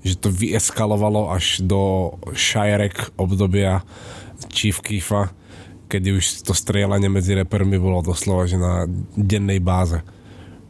[0.04, 3.80] že to vyeskalovalo až do Shirek obdobia
[4.52, 5.32] Chief Keefa,
[5.88, 8.84] kedy už to strieľanie medzi repermi bolo doslova že na
[9.16, 10.04] dennej báze.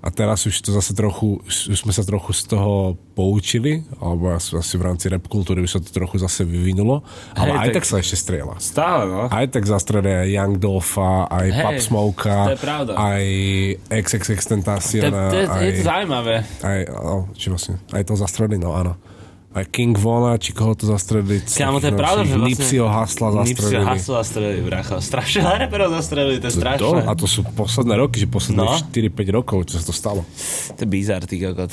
[0.04, 4.76] A teraz už to zase trochu, už sme sa trochu z toho poučili, alebo asi
[4.76, 7.00] v rámci rap kultúry už sa to trochu zase vyvinulo,
[7.32, 8.60] ale hey, aj tak, tak sa ešte strieľa.
[8.60, 9.32] Stále, no.
[9.32, 12.28] Aj tak zastrelia Young Dolpha, aj hey, Pop Smoke,
[12.92, 13.24] aj
[13.88, 15.08] XXX Tentacion.
[15.08, 16.34] To, to, to, aj, je to zaujímavé.
[16.60, 19.00] Aj, no, či vlastne, aj to zastreli, no áno
[19.54, 21.38] aj King Vona, či koho to zastrelili.
[21.46, 22.50] Kámo, to je pravda, že vlastne...
[22.50, 23.54] Nipseyho Hasla zastrelili.
[23.54, 24.94] Nipseyho Hasla zastrelili, bracho.
[24.98, 26.82] Strašne reperov zastrelili, to je strašné.
[26.82, 28.74] To, a to sú posledné roky, že posledné no.
[28.74, 30.26] 4-5 rokov, čo sa to stalo.
[30.74, 31.70] To je bizar, ty kokot.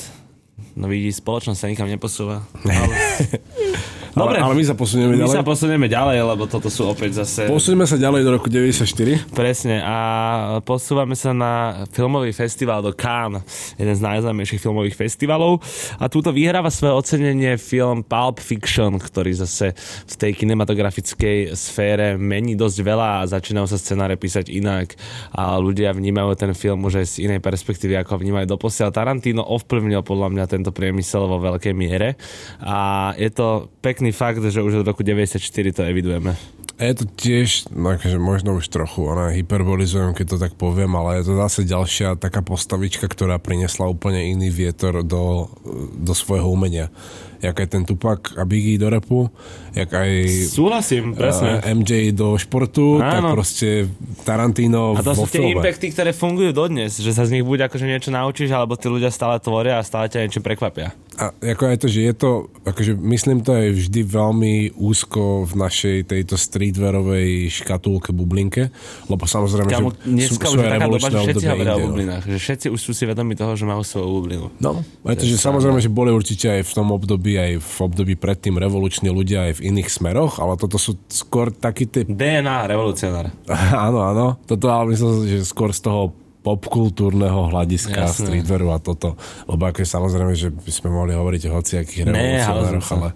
[0.77, 2.45] No vidí, spoločnosť sa nikam neposúva.
[2.69, 2.95] Ale...
[4.11, 4.43] Dobre.
[4.43, 5.31] Ale, ale my sa posunieme ďalej.
[5.31, 7.47] My sa posunieme ďalej, lebo toto sú opäť zase...
[7.47, 9.31] Posunieme sa ďalej do roku 94.
[9.31, 9.79] Presne.
[9.79, 9.97] A
[10.67, 13.43] posúvame sa na filmový festival do Cannes.
[13.79, 15.63] Jeden z najznámejších filmových festivalov.
[15.95, 19.71] A túto vyhráva svoje ocenenie film Pulp Fiction, ktorý zase
[20.07, 24.99] v tej kinematografickej sfére mení dosť veľa a začínajú sa scenáre písať inak.
[25.31, 28.91] A ľudia vnímajú ten film už aj z inej perspektívy, ako vnímajú doposiaľ.
[28.91, 32.19] Tarantino ovplyvnil podľa mňa tento priemysel vo veľkej miere.
[32.59, 35.37] A je to pekný pekný fakt, že už od roku 94
[35.77, 36.33] to evidujeme.
[36.81, 41.21] Je to tiež, no akože možno už trochu, ona hyperbolizujem, keď to tak poviem, ale
[41.21, 45.53] je to zase ďalšia taká postavička, ktorá priniesla úplne iný vietor do,
[46.01, 46.89] do svojho umenia
[47.41, 49.27] jak aj ten Tupak a Biggie do repu,
[49.73, 50.11] jak aj
[50.53, 51.57] Súhlasím, presne.
[51.59, 53.09] Uh, MJ do športu, Áno.
[53.09, 53.67] tak proste
[54.21, 57.89] Tarantino A to sú tie impacty, ktoré fungujú dodnes, že sa z nich buď akože
[57.89, 60.93] niečo naučíš, alebo tí ľudia stále tvoria a stále ťa niečo prekvapia.
[61.21, 62.31] A ako aj to, že je to,
[62.63, 68.73] akože myslím to aj vždy veľmi úzko v našej tejto streetwearovej škatulke, bublinke,
[69.11, 71.85] lebo samozrejme, Kamu, že dneska sú, už je taká doba, že všetci hovoria o no.
[71.91, 74.47] bublinách, že všetci už sú si vedomi toho, že majú svoju bublinu.
[74.63, 78.13] No, aj to, že samozrejme, že boli určite aj v tom období, aj v období
[78.15, 82.07] predtým revoluční ľudia aj v iných smeroch, ale toto sú skôr taký typ...
[82.07, 83.31] DNA revolucionár.
[83.87, 88.41] áno, áno, toto ale myslím, že skôr z toho popkultúrneho hľadiska Jasné.
[88.41, 89.13] streetwearu a toto.
[89.45, 93.11] Lebo akože samozrejme, že by sme mohli hovoriť o hociakých revolucionároch, ale...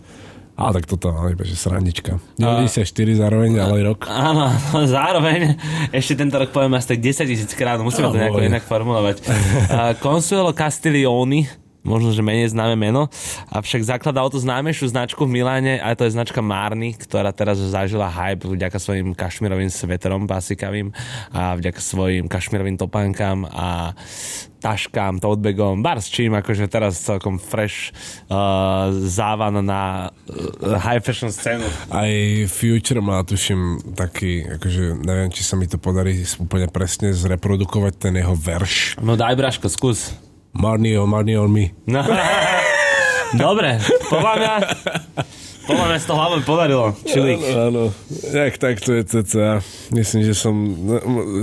[0.56, 2.16] Ale tak toto, ale že srandička.
[2.40, 2.88] 94
[3.20, 4.08] zároveň, ale rok.
[4.08, 4.56] Áno,
[4.88, 5.60] zároveň.
[5.92, 9.20] Ešte tento rok poviem asi tak 10 tisíc krát, musíme to nejako inak formulovať.
[10.00, 11.44] Consuelo Castiglioni,
[11.86, 13.08] možno, že menej známe meno,
[13.54, 17.62] avšak zakladá o to známejšiu značku v Miláne a to je značka Marny, ktorá teraz
[17.62, 20.90] zažila hype vďaka svojim kašmirovým sveterom pasikavým
[21.30, 23.94] a vďaka svojim kašmirovým topánkam a
[24.66, 27.94] taškám, toadbagom, bar s čím, akože teraz celkom fresh
[28.34, 31.70] uh, závan na uh, high fashion scénu.
[31.94, 32.10] Aj
[32.50, 38.18] Future má, tuším, taký, akože neviem, či sa mi to podarí úplne presne zreprodukovať ten
[38.18, 38.98] jeho verš.
[39.06, 40.25] No daj, Braško, skús.
[40.56, 41.76] On, money on me.
[41.88, 42.04] No.
[43.36, 44.54] Dobre, podľa mňa,
[45.68, 46.86] podľa mňa to hlavne podarilo.
[47.04, 47.42] Čilík.
[47.42, 47.84] Áno, áno.
[48.32, 49.60] Jak tak to je cca.
[49.92, 50.56] Myslím, že som,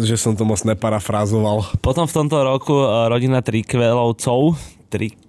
[0.01, 1.69] že som to moc neparafrázoval.
[1.85, 4.57] Potom v tomto roku eh, rodina Trikvelovcov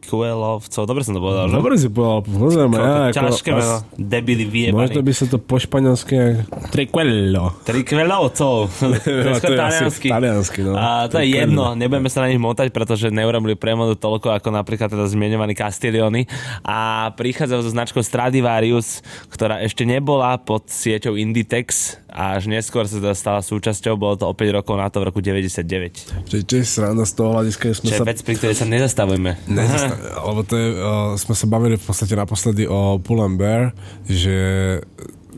[0.04, 1.56] Trikuelovcov, dobre som to povedal, že?
[1.56, 2.76] Dobre si povedal, pozrieme.
[2.76, 4.84] Ja, ťažké ako, meno, debili vyjebaní.
[4.84, 6.44] Možno by sa to po španielsky
[6.76, 7.56] Trikuelo.
[7.63, 8.68] Trikuelovcov.
[9.24, 10.12] to je taliansky.
[10.12, 10.76] taliansky no.
[10.76, 14.92] A to je jedno, nebudeme sa na nich motať, pretože neurobili premodu toľko ako napríklad
[14.92, 16.28] teda zmienovaný Castiglioni
[16.68, 19.00] a prichádzajú so značkou Stradivarius,
[19.32, 24.28] ktorá ešte nebola pod sieťou Inditex a až neskôr sa teda stala súčasťou, bolo to
[24.28, 26.30] o 5 rokov na to v roku 99.
[26.30, 28.06] Čiže čo je sranda z toho hľadiska, že sme Čiže sa...
[28.06, 29.32] vec, pri ktorej sa nezastavujeme.
[29.50, 33.71] Nezasta- lebo to je, uh, sme sa bavili v podstate naposledy o Pull and Bear,
[34.06, 34.36] že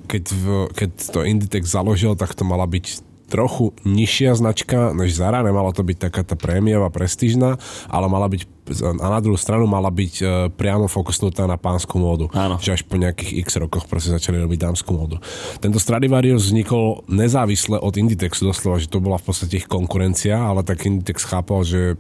[0.06, 5.42] keď, v, keď to Inditex založil, tak to mala byť trochu nižšia značka než Zara,
[5.42, 7.58] nemala to byť taká tá prémiová, prestížna,
[7.90, 12.34] ale mala byť a na druhú stranu mala byť e, priamo fokusnutá na pánsku módu.
[12.34, 12.58] Áno.
[12.58, 15.22] Že až po nejakých x rokoch proste začali robiť dámsku módu.
[15.62, 20.66] Tento Stradivarius vznikol nezávisle od Inditexu doslova, že to bola v podstate ich konkurencia, ale
[20.66, 21.94] tak Inditex chápal, že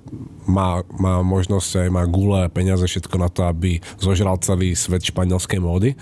[0.50, 5.62] má, má možnosť aj má gule, peniaze, všetko na to, aby zožral celý svet španielskej
[5.62, 5.94] módy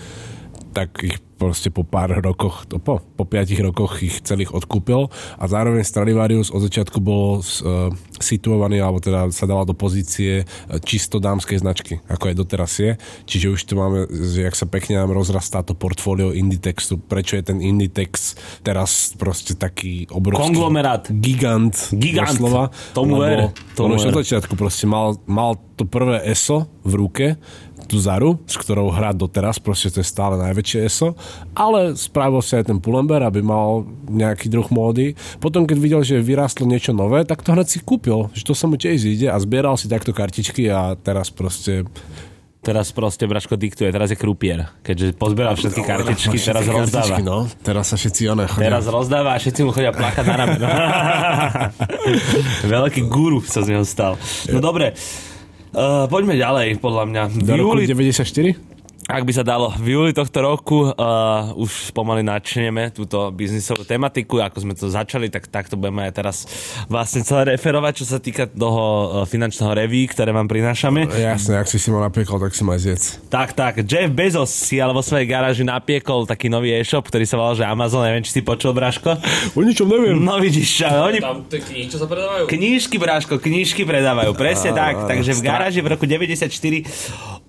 [0.74, 5.84] tak ich proste po pár rokoch, po, po piatich rokoch ich celých odkúpil a zároveň
[5.84, 10.48] Stradivarius od začiatku bol uh, situovaný, alebo teda sa dala do pozície
[10.88, 12.96] čisto dámskej značky, ako aj doteraz je.
[13.28, 17.60] Čiže už tu máme, jak sa pekne nám rozrastá to portfólio Inditexu, prečo je ten
[17.60, 20.48] Inditex teraz proste taký obrovský...
[20.48, 21.12] Konglomerát.
[21.12, 21.76] Gigant.
[21.92, 22.40] Gigant.
[22.40, 23.52] Doslova, tomu ver.
[23.76, 24.08] Tomu ver.
[24.08, 27.26] od začiatku proste mal, mal to prvé ESO v ruke,
[27.94, 31.14] tú Zaru, s ktorou hrá doteraz, proste to je stále najväčšie ESO,
[31.54, 35.14] ale spravil si aj ten Pull&Bear, aby mal nejaký druh módy.
[35.38, 38.66] Potom, keď videl, že vyrástlo niečo nové, tak to hned si kúpil, že to sa
[38.66, 41.86] mu tiež ide a zbieral si takto kartičky a teraz proste
[42.64, 44.72] Teraz proste Braško diktuje, teraz je krupier.
[44.80, 47.20] Keďže pozberal všetky no, kartičky, teraz rozdáva.
[47.20, 48.72] No, teraz sa všetci one chodia.
[48.72, 50.66] Teraz rozdáva a všetci mu chodia plakať na rameno.
[52.72, 54.16] Veľký guru sa z neho stal.
[54.48, 54.96] No dobre,
[55.74, 57.22] Uh, poďme ďalej, podľa mňa.
[57.42, 58.73] Do roku 94?
[59.04, 64.40] Ak by sa dalo, v júli tohto roku uh, už pomaly načneme túto biznisovú tematiku,
[64.40, 66.36] ako sme to začali, tak takto budeme aj teraz
[66.88, 71.04] vlastne celé referovať, čo sa týka toho uh, finančného reví, ktoré vám prinášame.
[71.12, 73.28] Jasne, ak si si ma napiekol, tak si ma zjedz.
[73.28, 73.84] Tak, tak.
[73.84, 77.68] Jeff Bezos si ale vo svojej garáži napiekol taký nový e-shop, ktorý sa volal, že
[77.68, 79.20] Amazon, neviem, či si počul, Braško.
[79.52, 80.16] O ničom neviem.
[80.16, 81.18] No vidíš, ale oni...
[81.20, 82.48] Tam tie knihy, čo sa predávajú?
[82.48, 85.12] Knížky, Braško, knížky predávajú, presne Á, tak.
[85.12, 86.48] Takže v garáži v roku 94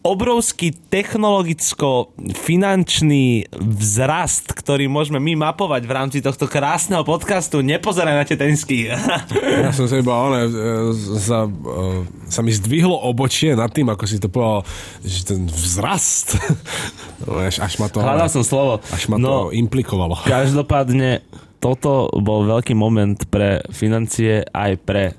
[0.05, 0.69] obrovský
[1.55, 7.63] technologicko-finančný vzrast, ktorý môžeme my mapovať v rámci tohto krásneho podcastu.
[7.63, 8.91] Nepozeraj na tie tenisky.
[9.63, 10.51] ja som sa iba, one,
[11.19, 11.47] sa,
[12.27, 14.67] sa mi zdvihlo obočie nad tým, ako si to povedal,
[15.01, 16.35] že ten vzrast.
[17.25, 18.03] No, až, až ma to...
[18.03, 18.83] Hľadal som slovo.
[18.91, 20.19] Až ma no, to implikovalo.
[20.27, 21.23] Každopádne
[21.63, 25.15] toto bol veľký moment pre financie aj pre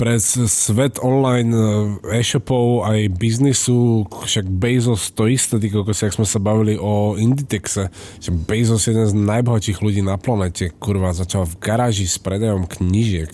[0.00, 0.16] pre
[0.48, 6.40] svet online eh, e-shopov aj biznisu, však Bezos to isté, ty kokos, jak sme sa
[6.40, 11.60] bavili o Inditexe, že Bezos je jeden z najbohatších ľudí na planete, kurva, začal v
[11.60, 13.28] garáži s predajom knížiek.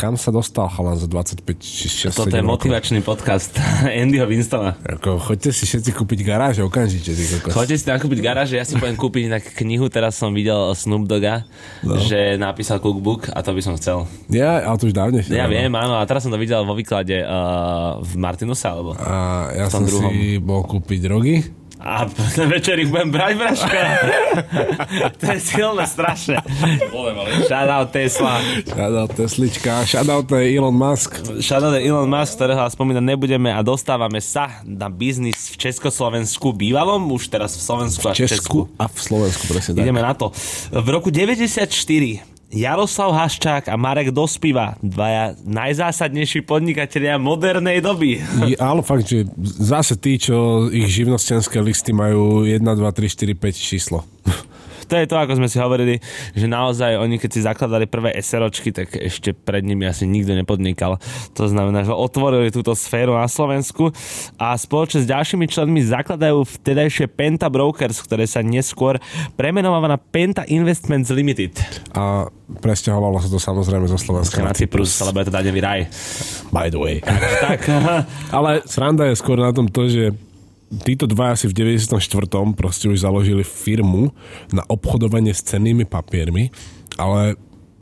[0.00, 3.52] Kam sa dostal chalan za 25 či 6 Toto je motivačný podcast
[3.84, 4.80] Andyho Winstona.
[4.80, 7.52] Ako, choďte si všetci kúpiť garáž okamžite, ty kokos.
[7.52, 11.44] Choďte si nakúpiť garáž, ja si poviem kúpiť na knihu, teraz som videl Snoop Dogga,
[11.84, 12.00] no.
[12.00, 14.08] že napísal cookbook a to by som chcel.
[14.32, 15.20] Ja, ale to už dávne.
[15.28, 19.52] Ja viem, áno, a teraz som to videl vo výklade uh, v Martinuse, alebo A
[19.52, 20.08] ja som druhom.
[20.08, 21.59] si bol kúpiť drogy.
[21.80, 22.04] A
[22.44, 23.80] večer ich budem brať, Braška.
[25.20, 26.36] to je silné, strašne.
[27.48, 28.36] Shoutout Tesla.
[28.68, 29.88] Shoutout Teslička.
[29.88, 31.16] Shoutout Elon Musk.
[31.40, 37.32] Shoutout Elon Musk, ktorého spomínať nebudeme a dostávame sa na biznis v Československu bývalom, už
[37.32, 38.68] teraz v Slovensku a v Česku.
[38.76, 40.36] a v Slovensku, presne Ideme na to.
[40.68, 41.66] V roku 94
[42.50, 48.18] Jaroslav Haščák a Marek Dospiva, dvaja najzásadnejší podnikatelia modernej doby.
[48.50, 53.38] Je, áno, fakt, že zase tí, čo ich živnostenské listy majú 1, 2, 3, 4,
[53.38, 54.02] 5 číslo
[54.90, 56.02] to je to, ako sme si hovorili,
[56.34, 60.98] že naozaj oni, keď si zakladali prvé SROčky, tak ešte pred nimi asi nikto nepodnikal.
[61.38, 63.94] To znamená, že otvorili túto sféru na Slovensku
[64.34, 68.98] a spoločne s ďalšími členmi zakladajú vtedajšie Penta Brokers, ktoré sa neskôr
[69.38, 71.54] premenováva na Penta Investments Limited.
[71.94, 72.26] A
[72.58, 75.80] presťahovalo sa to samozrejme zo Slovenska na Cyprus, lebo je to daňový raj.
[76.50, 76.98] By the way.
[77.46, 77.62] tak.
[78.34, 80.10] Ale sranda je skôr na tom to, že
[80.70, 81.98] títo dva asi v 94.
[82.54, 84.14] proste už založili firmu
[84.54, 86.54] na obchodovanie s cennými papiermi,
[86.94, 87.34] ale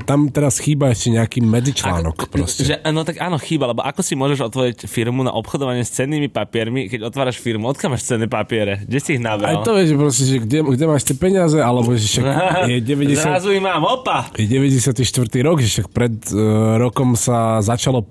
[0.06, 2.62] tam teraz chýba ešte nejaký medzičlánok proste.
[2.62, 6.30] Že, no tak áno, chýba, lebo ako si môžeš otvoriť firmu na obchodovanie s cennými
[6.30, 8.86] papiermi, keď otváraš firmu, odkiaľ máš cenné papiere?
[8.86, 9.58] Kde si ich nabral?
[9.58, 12.24] Aj to vieš, proste, že kde, kde máš tie peniaze, alebo že však
[12.70, 13.18] je 90...
[13.18, 14.30] Zrazu ich mám, opa!
[14.38, 15.02] Je 94.
[15.42, 18.06] rok, že však pred uh, rokom sa začalo,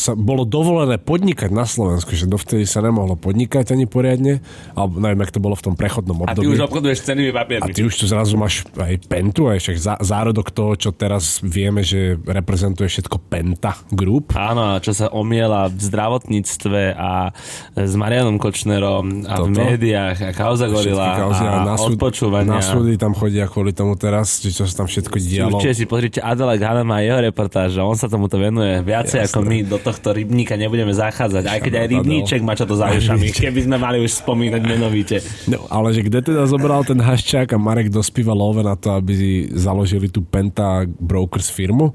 [0.00, 4.40] sa, bolo dovolené podnikať na Slovensku, že dovtedy sa nemohlo podnikať ani poriadne,
[4.72, 6.32] alebo neviem, jak to bolo v tom prechodnom období.
[6.32, 7.68] A ty už obchoduješ s cennými papiermi.
[7.68, 11.42] A ty už tu zrazu máš aj pentu, aj však zá, zárodok toho, čo teraz
[11.42, 14.32] vieme, že reprezentuje všetko Penta Group.
[14.38, 17.34] Áno, čo sa omiela v zdravotníctve a
[17.74, 19.50] s Marianom Kočnerom a Toto.
[19.50, 22.58] v médiách a kauza gorila a, a na súd, odpočúvania.
[22.58, 25.58] Na súdy tam chodia kvôli tomu teraz, čo sa tam všetko dialo.
[25.58, 29.30] Určite si pozrite Adela Ganema a jeho reportáž, on sa tomuto venuje viacej Jasné.
[29.34, 32.94] ako my do tohto rybníka nebudeme zachádzať, aj keď aj rybníček má čo to za
[32.94, 35.18] ušami, keby sme mali už spomínať menovite.
[35.50, 39.48] No, ale že kde teda zobral ten haščák a Marek dospíval love na to, aby
[39.50, 41.92] založili tú Penta Brokers firmu?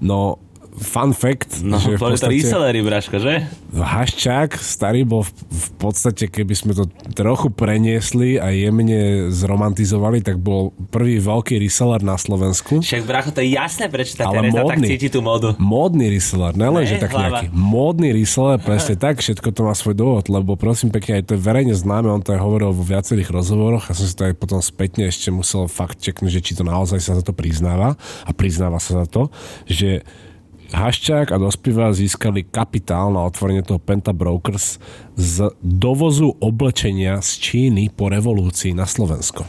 [0.00, 0.38] No,
[0.80, 2.32] fun fact, no, že v podstate...
[2.32, 3.44] resellery, Braško, že?
[3.76, 10.40] Haščák starý bol v, v podstate, keby sme to trochu preniesli a jemne zromantizovali, tak
[10.40, 12.80] bol prvý veľký reseller na Slovensku.
[12.80, 15.52] Však, Bracho, to je jasné, prečo tá Ale Teresa módny, tak cíti tú módu.
[15.60, 17.44] Módny reseller, nelen, že tak hlava.
[17.44, 17.46] nejaký.
[17.52, 21.40] Módny reseller, presne tak, všetko to má svoj dôvod, lebo prosím pekne, aj to je
[21.44, 24.58] verejne známe, on to aj hovoril vo viacerých rozhovoroch a som si to aj potom
[24.64, 28.80] spätne ešte musel fakt čeknúť, že či to naozaj sa za to priznáva a priznáva
[28.80, 29.28] sa za to,
[29.68, 30.02] že
[30.70, 34.78] Haščák a Dospiva získali kapitál na otvorenie toho Penta Brokers
[35.18, 39.42] z dovozu oblečenia z Číny po revolúcii na Slovensko.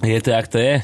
[0.00, 0.74] Je to, jak to je?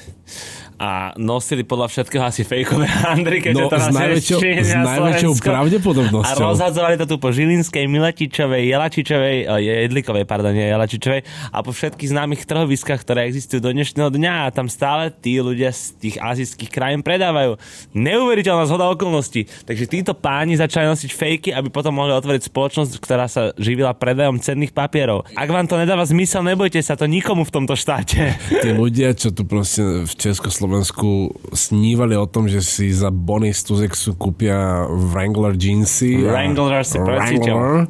[0.76, 6.44] A nosili podľa všetkého asi fejkové handry, keďže no, to s najväčšou, s najväčšou pravdepodobnosťou.
[6.44, 12.12] A rozhadzovali to tu po Žilinskej, Miletičovej, Jelačičovej, Jedlikovej, pardon, nie Jelačičovej a po všetkých
[12.12, 16.68] známych trhoviskách, ktoré existujú do dnešného dňa a tam stále tí ľudia z tých azijských
[16.68, 17.56] krajín predávajú.
[17.96, 19.48] Neuveriteľná zhoda okolností.
[19.64, 24.36] Takže títo páni začali nosiť fejky, aby potom mohli otvoriť spoločnosť, ktorá sa živila predajom
[24.36, 25.24] cenných papierov.
[25.32, 28.36] Ak vám to nedáva zmysel, nebojte sa to nikomu v tomto štáte.
[28.60, 33.54] Tí ľudia, čo tu proste v Československu Slovensku snívali o tom, že si za Bonnie
[33.54, 36.26] z Tuzexu kúpia Wrangler jeansy.
[36.26, 37.86] Wrangler si Wrangler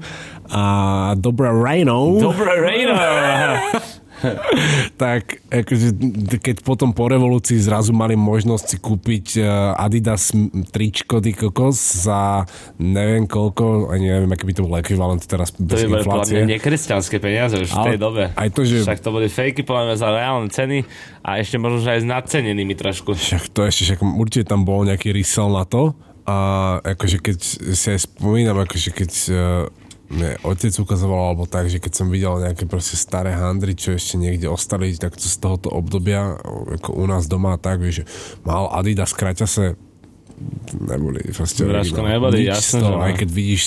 [0.53, 0.63] a
[1.17, 2.21] Dobré Rhino.
[2.21, 2.93] Dobré Rhino.
[5.03, 5.89] tak akože,
[6.41, 9.43] keď potom po revolúcii zrazu mali možnosť si kúpiť e,
[9.77, 10.33] Adidas
[10.73, 12.49] tričko ty kokos za
[12.81, 16.43] neviem koľko, ani neviem, aký by to bol ekvivalent teraz bez to inflácie.
[16.43, 18.33] To nekresťanské peniaze už v tej dobe.
[18.33, 18.83] Aj to, že...
[18.83, 20.85] Však to boli fejky povedzme za reálne ceny
[21.21, 23.13] a ešte možno, že aj s nadcenenými trošku.
[23.13, 25.93] Však to ešte, však určite tam bol nejaký rysel na to
[26.27, 26.37] a
[26.83, 27.39] akože keď
[27.77, 29.37] si aj spomínam, akože keď uh,
[30.07, 34.19] mne otec ukazoval, alebo tak, že keď som videl nejaké proste staré handry, čo ešte
[34.21, 36.39] niekde ostali, tak z tohoto obdobia,
[36.81, 38.07] ako u nás doma, tak, že
[38.47, 39.75] mal Adidas kraťase
[40.77, 43.63] neboli proste Vražko neboli, jasné, toho, aj keď vidíš,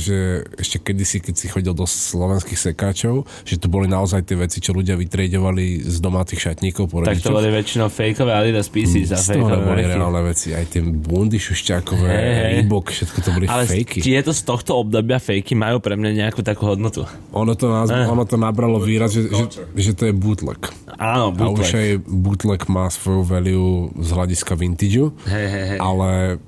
[0.00, 4.62] že ešte kedysi, keď si chodil do slovenských sekáčov, že to boli naozaj tie veci,
[4.62, 9.20] čo ľudia vytredovali z domácich šatníkov po Tak to boli väčšinou fejkové Adidas PC za
[9.20, 13.98] fejkové boli reálne veci, aj tie bundy šušťákové, hey, Reebok, všetko to boli Ale fejky.
[14.00, 17.04] tieto z tohto obdobia fejky majú pre mňa nejakú takú hodnotu.
[17.34, 18.06] Ono to, naz- eh.
[18.06, 19.44] ono to nabralo výraz, že, že,
[19.74, 20.58] že to je bootleg.
[20.98, 21.54] Áno, bootleg.
[21.54, 25.78] A už aj bootleg má svoju value z hľadiska vintageu, hey, hey, hey.
[25.78, 26.38] ale ale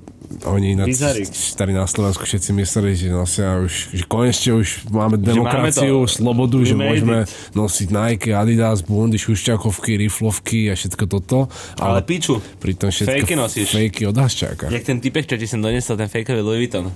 [0.47, 6.03] oni na starí na Slovensku všetci mysleli, že nosia už, že konečne už máme demokraciu,
[6.03, 7.29] máme to, slobodu, že môžeme it.
[7.53, 11.51] nosiť Nike, Adidas, Bundy, šušťakovky, riflovky a všetko toto.
[11.77, 13.69] Ale, ale piču, pritom všetko fejky nosíš.
[13.75, 14.71] Fejky od Haščáka.
[14.71, 16.91] Jak ten typek, čo ti sem doniesol, ten fejkový Louis Vuitton.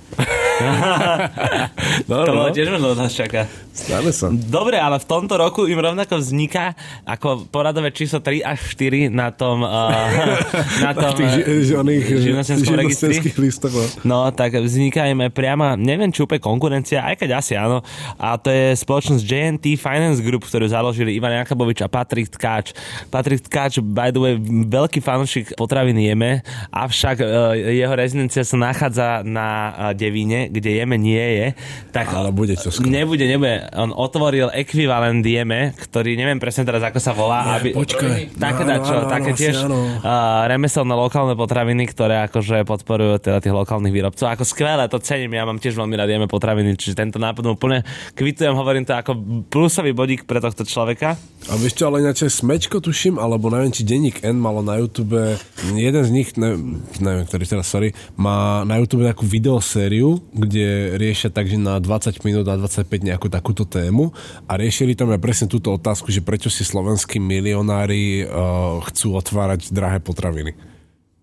[2.08, 2.48] no, to no.
[2.48, 3.44] tiež od Haščáka.
[3.76, 4.32] Stále som.
[4.32, 6.72] Dobre, ale v tomto roku im rovnako vzniká
[7.04, 9.92] ako poradové číslo 3 až 4 na tom, uh,
[10.86, 13.72] na tom uh, živnostenskom registri listoch.
[13.72, 13.84] No.
[14.04, 17.82] no, tak vzniká im priama, neviem, či úplne konkurencia, aj keď asi áno.
[18.16, 22.72] A to je spoločnosť JNT Finance Group, ktorú založili Ivan Jakabovič a Patrik Tkáč.
[23.10, 24.34] Patrik Tkáč, by the way,
[24.66, 30.94] veľký fanúšik potravín jeme, avšak uh, jeho rezidencia sa nachádza na uh, Devíne, kde jeme
[31.00, 31.46] nie je.
[31.90, 32.88] Tak, Ale bude čo skoro.
[32.88, 33.66] Nebude, nebude.
[33.74, 37.40] On otvoril ekvivalent jeme, ktorý neviem presne teraz, ako sa volá.
[37.42, 38.36] Nie, aby, počkaj.
[38.36, 43.54] Také no, dačo, no, také tiež uh, remeselné lokálne potraviny, ktoré akože podporujú teda tých
[43.54, 44.26] lokálnych výrobcov.
[44.28, 47.82] Ako skvelé, to cením, ja mám tiež veľmi rád jeme potraviny, čiže tento nápad úplne
[48.14, 49.12] kvitujem, hovorím to ako
[49.48, 51.18] plusový bodík pre tohto človeka.
[51.46, 55.38] A vieš čo, ale ináč Smečko tuším, alebo neviem, či denník N malo na YouTube,
[55.78, 56.58] jeden z nich, ne,
[56.98, 62.46] neviem, ktorý teraz, sorry, má na YouTube takú videosériu, kde riešia takže na 20 minút
[62.50, 64.10] a 25 nejakú takúto tému
[64.50, 69.70] a riešili tam aj presne túto otázku, že prečo si slovenskí milionári uh, chcú otvárať
[69.70, 70.75] drahé potraviny.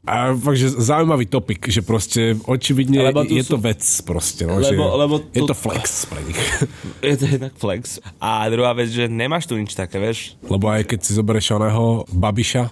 [0.04, 3.56] A fakt, že zaujímavý topik, že proste očividne je sú...
[3.56, 5.32] to vec proste, no, lebo, že lebo to...
[5.32, 6.42] je to flex pre nich.
[7.08, 8.04] Je to jednak flex.
[8.20, 10.36] A druhá vec, že nemáš tu nič také, vieš.
[10.44, 12.72] Lebo aj keď si zoberieš oného Babiša,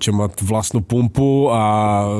[0.00, 1.62] čo má vlastnú pumpu a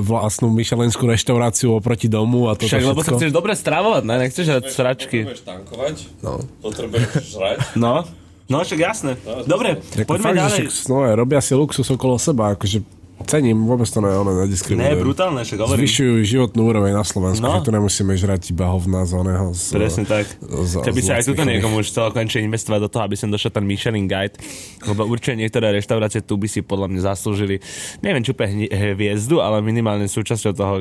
[0.04, 2.92] vlastnú myšelenskú reštauráciu oproti domu a to Však, všetko.
[2.92, 4.14] lebo sa chceš dobre stravovať, ne?
[4.20, 5.18] Nechceš hrať sračky.
[5.24, 6.32] Potrebuješ tankovať, no.
[6.60, 7.58] potrebuješ žrať.
[7.80, 8.04] No.
[8.52, 9.16] No, však jasné.
[9.24, 10.60] No, Dobre, poďme fakt, ďalej.
[10.68, 12.84] Však, no, robia si luxus okolo seba, akože
[13.24, 14.94] Cením, vôbec to ne, ono nediskriminujem.
[14.94, 15.80] Ne, brutálne, však hovorím.
[15.82, 17.58] Zvyšujú životnú úroveň na Slovensku, no.
[17.58, 19.46] že tu nemusíme žrať iba hovna z oného.
[19.54, 20.26] Z, Presne tak.
[20.42, 23.52] Z, Keby sa aj tuto niekomu už chcel konečne investovať do toho, aby som došiel
[23.54, 24.36] ten Michelin Guide,
[24.84, 27.62] lebo určite niektoré reštaurácie tu by si podľa mňa zaslúžili,
[28.02, 30.74] neviem, či úplne hviezdu, ale minimálne súčasťou toho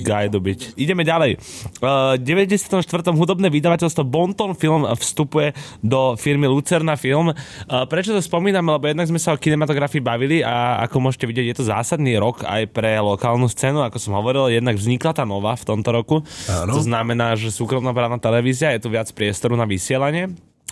[0.00, 0.78] guide byť.
[0.78, 1.36] Ideme ďalej.
[1.82, 2.82] Uh, 94.
[3.12, 5.50] hudobné vydavateľstvo Bonton Film vstupuje
[5.82, 7.34] do firmy Lucerna Film.
[7.34, 8.64] Uh, prečo to spomínam?
[8.70, 12.14] Lebo jednak sme sa o kinematografii bavili a ako môžete vidieť, je to zás zásadný
[12.22, 16.16] rok aj pre lokálnu scénu, ako som hovoril, jednak vznikla tá nová v tomto roku.
[16.46, 16.78] Áno.
[16.78, 20.30] To znamená, že súkromnoprávna televízia je tu viac priestoru na vysielanie.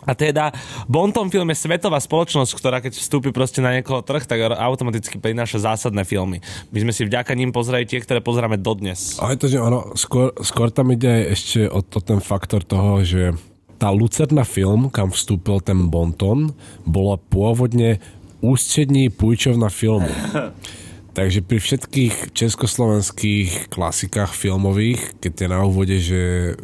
[0.09, 0.49] A teda
[0.89, 5.61] Bonton Film je svetová spoločnosť, ktorá keď vstúpi proste na niekoho trh, tak automaticky prináša
[5.61, 6.41] zásadné filmy.
[6.73, 9.21] My sme si vďaka ním pozreli tie, ktoré pozeráme dodnes.
[9.21, 13.37] Ale to, že ono, skôr, skôr tam ide ešte o to ten faktor toho, že
[13.77, 16.57] tá Lucerna film, kam vstúpil ten Bonton,
[16.89, 18.01] bola pôvodne
[18.41, 20.09] ústrední pújčovna filmu.
[21.21, 26.57] Takže pri všetkých československých klasikách filmových, keď je na úvode, že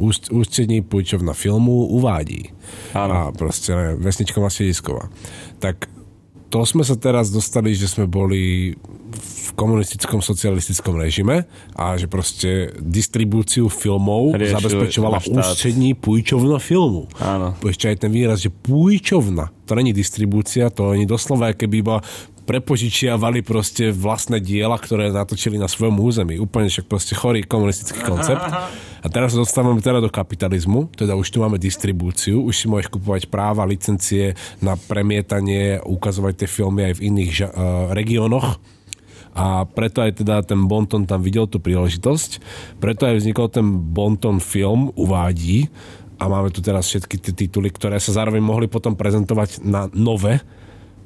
[0.00, 2.48] úst, ústrední pújčovna filmu uvádí.
[2.96, 3.12] Áno.
[3.12, 5.12] A proste ne, Vesnička Masiedisková.
[5.60, 5.92] Tak
[6.48, 8.72] to sme sa teraz dostali, že sme boli
[9.12, 11.44] v komunistickom socialistickom režime
[11.76, 17.12] a že proste distribúciu filmov Riešil zabezpečovala ústrední pújčovna filmu.
[17.20, 17.52] Áno.
[17.60, 22.00] Ešte aj ten výraz, že pújčovna, to není distribúcia, to není doslova, keby iba
[22.48, 26.40] prepožičiavali proste vlastné diela, ktoré natočili na svojom území.
[26.40, 28.40] Úplne však proste chorý komunistický koncept.
[29.04, 32.88] A teraz sa dostávame teda do kapitalizmu, teda už tu máme distribúciu, už si môžeš
[32.88, 34.32] kupovať práva, licencie
[34.64, 37.48] na premietanie, ukazovať tie filmy aj v iných uh,
[37.92, 38.56] regiónoch.
[39.36, 42.42] A preto aj teda ten Bonton tam videl tú príležitosť,
[42.82, 45.68] preto aj vznikol ten Bonton film, uvádí.
[46.18, 50.42] A máme tu teraz všetky tie tituly, ktoré sa zároveň mohli potom prezentovať na nové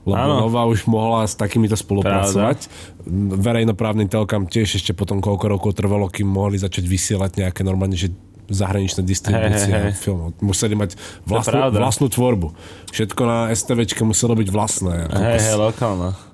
[0.03, 0.51] lebo ano.
[0.51, 2.59] Nova už mohla s takýmito spolupracovať.
[2.67, 3.39] Pravda.
[3.39, 8.11] Verejnoprávny telkam tiež ešte potom koľko rokov trvalo, kým mohli začať vysielať nejaké normálne, že
[8.51, 9.97] zahraničné distribúcie hey, hey, hey.
[9.97, 10.35] filmov.
[10.43, 12.53] Museli mať vlastnú, vlastnú tvorbu.
[12.91, 14.97] Všetko na STVčke muselo byť vlastné.
[15.09, 16.32] Hej, hej, lokálne.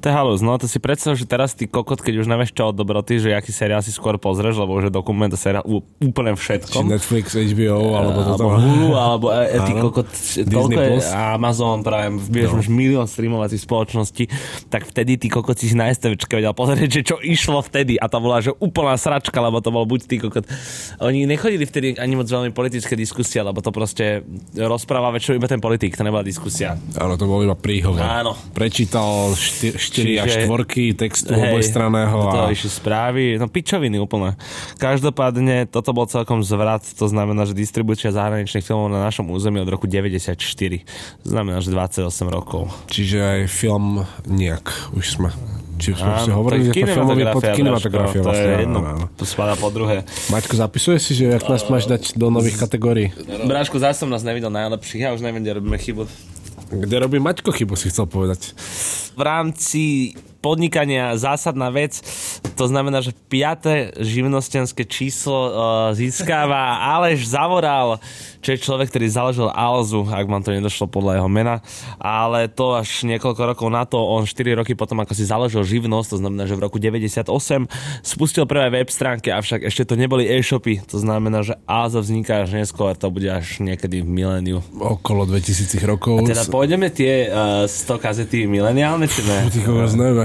[0.00, 2.70] To je halus, no to si predstav, že teraz ty kokot, keď už nevieš čo
[2.72, 5.64] od dobroty, že aký seriál si skôr pozrieš, lebo už je dokument a seriál
[6.02, 6.82] úplne všetko.
[6.82, 10.08] Či Netflix, HBO, alebo to alebo Hulu, alebo e, ty kokot,
[10.48, 12.60] toľko je Amazon Prime, vieš no.
[12.64, 14.24] už milión streamovacích spoločností,
[14.72, 18.18] tak vtedy ty kokot si na STVčke vedel pozrieť, že čo išlo vtedy a to
[18.18, 20.44] bola, že úplná sračka, lebo to bol buď ty kokot.
[21.02, 24.24] Oni nechodili vtedy ani moc veľmi politické diskusie, lebo to proste
[24.56, 26.78] rozpráva väčšinou iba ten politik, to nebola diskusia.
[26.96, 28.00] Áno, to bol iba príhovor.
[28.00, 28.32] Áno.
[28.54, 32.16] Prečítal 4 až 4 textu hej, obojstraného.
[32.32, 32.52] To a...
[32.54, 34.38] išli správy, no pičoviny úplne.
[34.78, 39.68] Každopádne toto bol celkom zvrat, to znamená, že distribúcia zahraničných filmov na našom území od
[39.68, 40.38] roku 94.
[41.24, 42.70] To znamená, že 28 rokov.
[42.88, 45.30] Čiže aj film nejak už sme
[45.78, 48.20] či už sme hovorili, že to filmový pod kinematografia.
[48.26, 48.80] To je jedno,
[49.14, 50.02] to spadá po druhé.
[50.26, 53.14] Maťko, zapisuje si, že jak nás máš dať do nových kategórií?
[53.46, 56.10] Bráško, zase som nás nevidel najlepších, ja už neviem, kde robíme chybu.
[56.68, 58.52] Kde robí Maťko chybu, si chcel povedať.
[59.16, 61.98] V rámci podnikania zásadná vec.
[62.54, 65.52] To znamená, že piaté živnostenské číslo uh,
[65.94, 67.98] získava Aleš Zavoral,
[68.38, 71.60] čo je človek, ktorý založil Alzu, ak vám to nedošlo podľa jeho mena.
[71.98, 76.08] Ale to až niekoľko rokov na to, on 4 roky potom, ako si založil živnosť,
[76.14, 77.26] to znamená, že v roku 98
[78.06, 80.82] spustil prvé web stránky, avšak ešte to neboli e-shopy.
[80.86, 84.58] To znamená, že Alza vzniká až neskôr, to bude až niekedy v miléniu.
[84.78, 86.22] Okolo 2000 rokov.
[86.22, 89.50] A teda pôjdeme tie uh, 100 kazety mileniálne, či ne?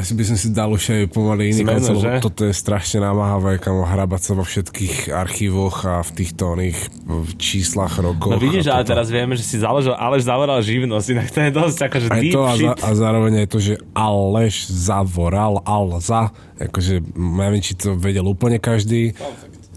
[0.03, 3.55] Asi by som si dal už aj pomaly iný koncept, lebo toto je strašne namáhavé,
[3.63, 6.79] kam hrabať sa vo všetkých archívoch a v týchto oných
[7.39, 8.35] číslach rokov.
[8.35, 11.79] No vidíš, ale teraz vieme, že si založil Aleš Zavoral živnosť, inak to je dosť
[11.87, 17.63] akože aj to a, za, a zároveň aj to, že Aleš Zavoral, Alza, akože neviem,
[17.63, 19.15] či to vedel úplne každý.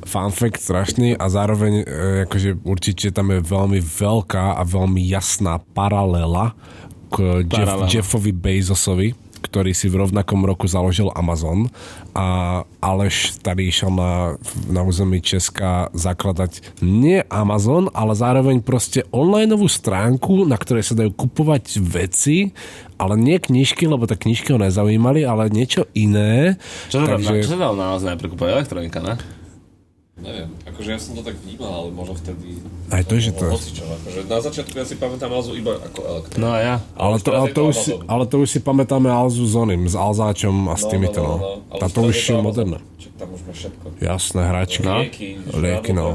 [0.06, 1.18] Fun fact strašný.
[1.18, 1.84] A zároveň e,
[2.30, 6.54] akože určite tam je veľmi veľká a veľmi jasná paralela
[7.10, 9.14] k Jeff, Jeffovi Bezosovi,
[9.46, 11.70] ktorý si v rovnakom roku založil Amazon
[12.18, 14.34] a Aleš tady išiel na,
[14.66, 21.14] na území Česka zakladať nie Amazon, ale zároveň proste onlineovú stránku, na ktorej sa dajú
[21.14, 22.50] kupovať veci,
[22.98, 26.58] ale nie knižky, lebo tak knižky ho nezaujímali, ale niečo iné.
[26.90, 27.46] Čo sa takže...
[27.46, 28.48] čo sa dalo naozaj najprv kúpať?
[28.58, 29.14] Elektronika, ne?
[30.16, 32.64] Neviem, akože ja som to tak vnímal, ale možno vtedy...
[32.88, 33.52] Aj to, že to...
[33.52, 36.40] Hocičo, akože na začiatku ja si pamätám Alzu iba ako elektronika.
[36.40, 36.74] No a ja.
[36.96, 39.92] Ale to, ale, to už si, ale to už si pamätáme Alzu s oným, s
[39.92, 41.36] Alzáčom a s No, týmito, no, no.
[41.36, 41.68] no, no.
[41.68, 42.78] Ale A to už je moderné.
[42.96, 43.84] Čak tam už máš všetko.
[44.00, 44.86] Jasné, hračky.
[44.88, 44.96] No.
[45.04, 46.06] Lieky, Lieky, no.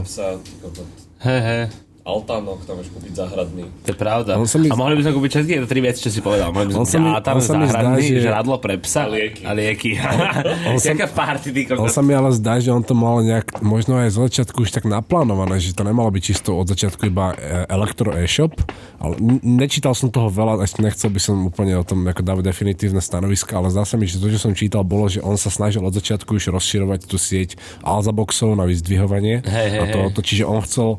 [1.22, 1.64] Hej, hej.
[2.02, 3.70] Altánok, tam vieš kúpiť záhradný.
[3.86, 4.34] To je pravda.
[4.34, 6.50] On sa mi- A mohli by sme kúpiť všetky tieto tri veci, čo si povedal.
[6.50, 9.02] Mohli by sme On sa kúpiť on sa mi zdá, záhradný, že- žradlo pre psa
[9.06, 9.42] A lieky.
[9.46, 9.90] A lieky.
[10.82, 14.02] sa- Jaká party, ty On sa mi ale zdá, že on to mal nejak, možno
[14.02, 17.70] aj z začiatku už tak naplánované, že to nemalo byť čisto od začiatku iba e,
[17.70, 18.58] elektro e-shop,
[18.98, 22.98] ale nečítal som toho veľa, ešte nechcel by som úplne o tom ako dávať definitívne
[22.98, 25.86] stanoviska, ale zdá sa mi, že to, čo som čítal, bolo, že on sa snažil
[25.86, 30.50] od začiatku už rozširovať tú sieť Alzaboxov na vyzdvihovanie Hej, hej, a to, to, čiže
[30.50, 30.98] on chcel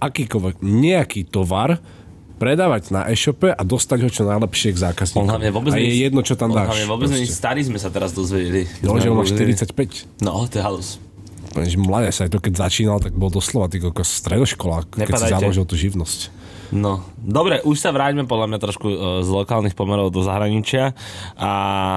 [0.00, 1.78] akýkoľvek, nejaký tovar
[2.36, 5.20] predávať na e-shope a dostať ho čo najlepšie k zákazníkom.
[5.20, 6.72] On hlavne vôbec a je nie- jedno, čo tam dáš.
[6.72, 8.64] hlavne vôbec nie starý sme sa teraz dozvedeli.
[8.80, 10.08] No, že on má Sme- 45.
[10.24, 10.96] No, to je halus.
[11.76, 15.64] Mladé sa aj to, keď začínal, tak bol doslova ty kokos stredoškolák, keď si založil
[15.64, 16.30] tú živnosť.
[16.70, 18.96] No, dobre, už sa vráťme podľa mňa trošku e,
[19.26, 20.94] z lokálnych pomerov do zahraničia.
[21.34, 21.50] A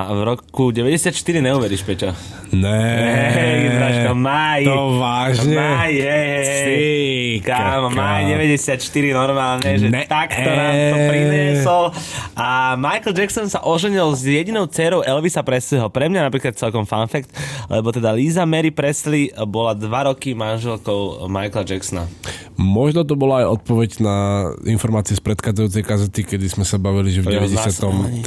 [0.10, 2.10] v roku 94 neuveríš, Peťo.
[2.50, 4.66] Hej, Dražko, maj.
[4.66, 5.58] To vážne?
[5.58, 8.82] Maj, hej, Kámo, maj 94
[9.14, 11.84] normálne, že Ne, takto nám to priniesol.
[12.34, 15.86] A Michael Jackson sa oženil s jedinou dcerou Elvisa Presleyho.
[15.94, 17.30] Pre mňa napríklad celkom fun fact,
[17.70, 22.10] lebo teda Lisa Mary Presley bola dva roky manželkou Michaela Jacksona.
[22.54, 24.16] Možno to bola aj odpoveď na
[24.66, 28.26] informácie z predchádzajúcej kazety, kedy sme sa bavili, že v O jeho 93.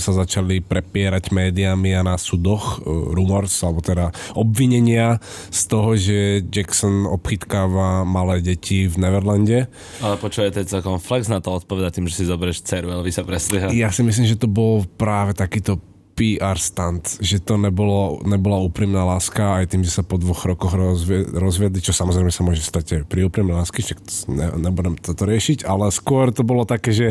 [0.00, 6.44] sa začali prepierať médiami a na súdoch uh, rumors, alebo teda obvinenia z toho, že
[6.48, 9.68] Jackson obchytkáva malé deti v Neverlande.
[10.00, 13.24] Ale počuje, to je celkom flex na to odpovedať tým, že si zoberieš dceru Elvisa
[13.24, 13.72] Presleyho.
[13.74, 15.80] Ja si myslím, že to bol práve takýto
[16.18, 20.74] PR stunt, že to nebolo, nebola úprimná láska aj tým, že sa po dvoch rokoch
[20.74, 24.98] rozvie, rozviedli, čo samozrejme sa môže stať aj pri úprimnej lásky, však to ne, nebudem
[24.98, 27.08] toto riešiť, ale skôr to bolo také, že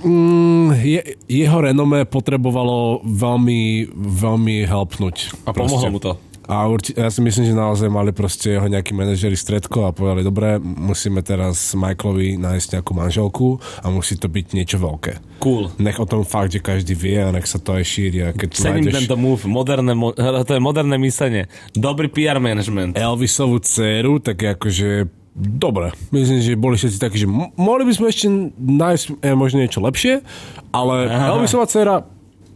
[0.00, 5.44] mm, je, jeho renome potrebovalo veľmi, veľmi helpnúť.
[5.44, 6.29] A pomohlo mu to.
[6.50, 10.26] A urči, ja si myslím, že naozaj mali proste jeho nejakí manažeri stredko a povedali,
[10.26, 13.48] dobre, musíme teraz Michaelovi nájsť nejakú manželku
[13.78, 15.38] a musí to byť niečo veľké.
[15.38, 15.70] Cool.
[15.78, 18.26] Nech o tom fakt, že každý vie a nech sa to aj šíri.
[18.26, 20.10] A keď Cením nájdeš tento move, moderné, mo-
[20.48, 21.46] to je moderné myslenie.
[21.70, 22.98] Dobrý PR management.
[22.98, 28.26] Elvisovú dceru, tak akože Dobre, myslím, že boli všetci takí, že mohli by sme ešte
[28.58, 30.26] nájsť e, možno niečo lepšie,
[30.74, 31.38] ale Aha.
[31.38, 32.02] Elvisová dcera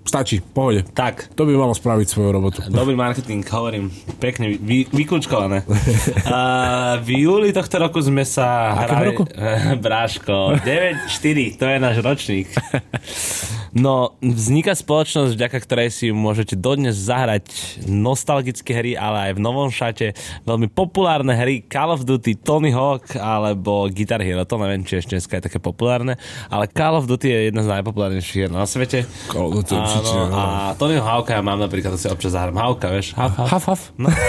[0.04, 0.84] stačí, pohode.
[0.92, 2.58] Tak, To by malo spraviť svoju robotu.
[2.68, 3.88] Dobrý marketing, hovorím.
[4.20, 5.64] Pekne vy, vykľúčkované.
[5.64, 9.06] Uh, v júli tohto roku sme sa Akého hrali...
[9.10, 9.22] roku?
[9.84, 12.52] Bráško, 9-4, to je náš ročník.
[13.74, 17.50] No, vzniká spoločnosť, vďaka ktorej si môžete dodnes zahrať
[17.90, 20.14] nostalgické hry, ale aj v novom šate
[20.46, 24.46] veľmi populárne hry Call of Duty, Tony Hawk alebo Guitar Hero.
[24.46, 26.14] To neviem, či ešte dneska je také populárne,
[26.46, 29.10] ale Call of Duty je jedna z najpopulárnejších hier na svete.
[29.26, 30.42] Call of Duty určite, Áno, a
[30.78, 32.54] Tonyho Hawka ja mám napríklad, to si občas zahrám.
[32.54, 33.10] Hawka, vieš?
[33.18, 33.48] Haf, haf.
[33.50, 33.82] Haf, haf.
[33.98, 34.06] No.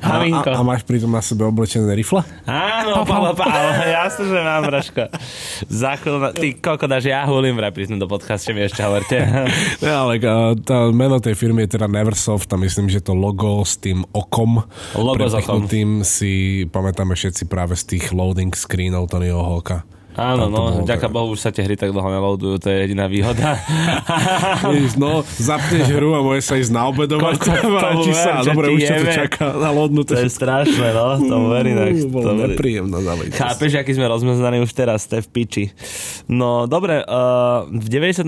[0.00, 2.22] A, a, a máš pritom na sebe oblečené rifle?
[2.46, 5.04] Áno, Paolo, Paolo, jasne, že mám, Braško.
[5.66, 8.06] Na- ty koko dáš, ja hulím vraj pri tomto
[8.60, 9.16] mi ešte hovorte.
[9.80, 10.20] Ne, ale
[10.60, 14.60] tá meno tej firmy je teda Neversoft a myslím, že to logo s tým okom
[14.92, 15.64] Logo s okom.
[16.04, 19.88] si pamätáme všetci práve z tých loading screenov Tonyho Hawka.
[20.18, 21.06] Áno, to no, bolo tak.
[21.10, 23.54] Bohu, už sa tie hry tak dlho neloadujú, to je jediná výhoda.
[25.00, 28.66] No, zapneš hru a môže sa ísť na obedovať Koľko sa a ver, že dobre,
[28.74, 30.12] už ťa to čaká na lodnuté.
[30.18, 31.36] to je strašné, no, to
[32.10, 32.54] Bolo to verí.
[32.54, 33.38] nepríjemná záležitosť.
[33.38, 35.64] Chápeš, aký sme rozmeznaní už teraz, to je v piči.
[36.26, 38.26] No, dobre, uh, v 94.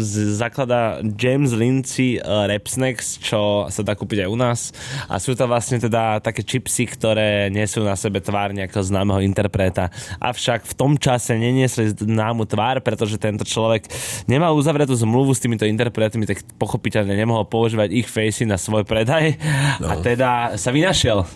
[0.00, 4.60] z- zakladá James Lindsay uh, Rapsnacks, čo sa dá kúpiť aj u nás.
[5.06, 9.92] A sú to vlastne teda také čipsy, ktoré nesú na sebe tvár nejakého známeho interpreta.
[10.18, 13.90] Avšak v tom čase neniesli známu tvár, pretože tento človek
[14.30, 19.36] nemal uzavretú zmluvu s týmito interpretmi, tak pochopiteľne nemohol používať ich facey na svoj predaj.
[19.82, 19.90] No.
[19.90, 21.26] A teda sa vynašiel.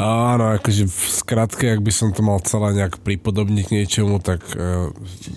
[0.00, 4.42] Áno, akože v skratke, ak by som to mal celé nejak pripodobniť k niečomu, tak
[4.56, 4.90] e,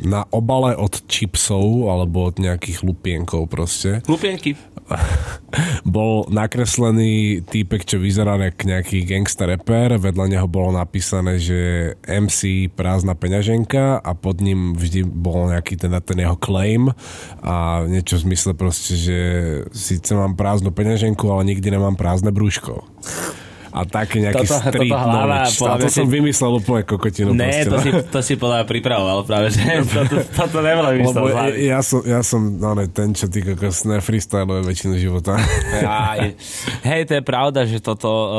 [0.08, 4.56] na obale od čipsov alebo od nejakých lupienkov proste Lupienky.
[5.86, 12.70] bol nakreslený týpek, čo vyzerá ako nejaký gangster rapper, vedľa neho bolo napísané, že MC
[12.74, 16.94] prázdna peňaženka A pod ním vždy bol nejaký ten, ten jeho claim
[17.42, 19.18] a niečo v zmysle proste, že
[19.74, 22.86] síce mám prázdnu peňaženku, ale nikdy nemám prázdne brúško
[23.70, 25.56] a taký nejaký toto, street toto hlava, knowledge.
[25.62, 26.12] A to som si...
[26.12, 27.30] vymyslel úplne kokotinu.
[27.38, 27.84] Ne, to, no.
[27.86, 29.62] si, to si podľa pripravoval práve, že
[29.98, 33.86] toto, toto nebolo vymyslel ja, ja, som, ja som no, ne, ten, čo ty kokos
[33.86, 35.38] freestyluje väčšinu života.
[35.86, 36.34] Aj,
[36.86, 38.32] hej, to je pravda, že toto uh,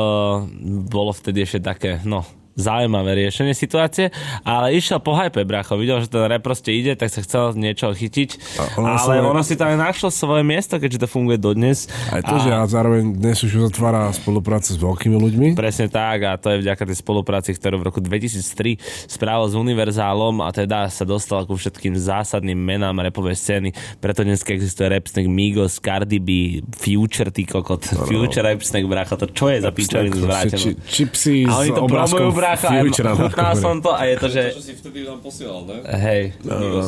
[0.91, 2.27] bolo vtedy ešte také, no,
[2.61, 4.13] zaujímavé riešenie situácie,
[4.45, 5.75] ale išiel po hype, bracho.
[5.75, 8.29] Videl, že ten rap proste ide, tak sa chcel niečo chytiť.
[8.77, 9.25] ono ale sa...
[9.25, 11.89] ono si tam aj našlo svoje miesto, keďže to funguje dodnes.
[12.13, 12.41] Aj to, a...
[12.41, 15.47] že a zároveň dnes už uzatvára spolupráce s veľkými ľuďmi.
[15.57, 18.77] Presne tak a to je vďaka tej spolupráci, ktorú v roku 2003
[19.09, 23.69] spravil s Univerzálom a teda sa dostal ku všetkým zásadným menám rapovej scény.
[23.97, 27.81] Preto dnes existuje rap snack Migos, Cardi B, Future, ty kokot.
[27.95, 28.09] No, no.
[28.09, 30.77] Future rap snack, bracho, to čo je za pičovinu zvrátené?
[30.85, 32.29] Čipsy s obrázkom
[32.59, 34.41] brácha, chutnal som to a je to, že...
[34.51, 35.77] To, čo si vtedy nám posielal, ne?
[35.87, 36.23] Hej.
[36.43, 36.81] No, no.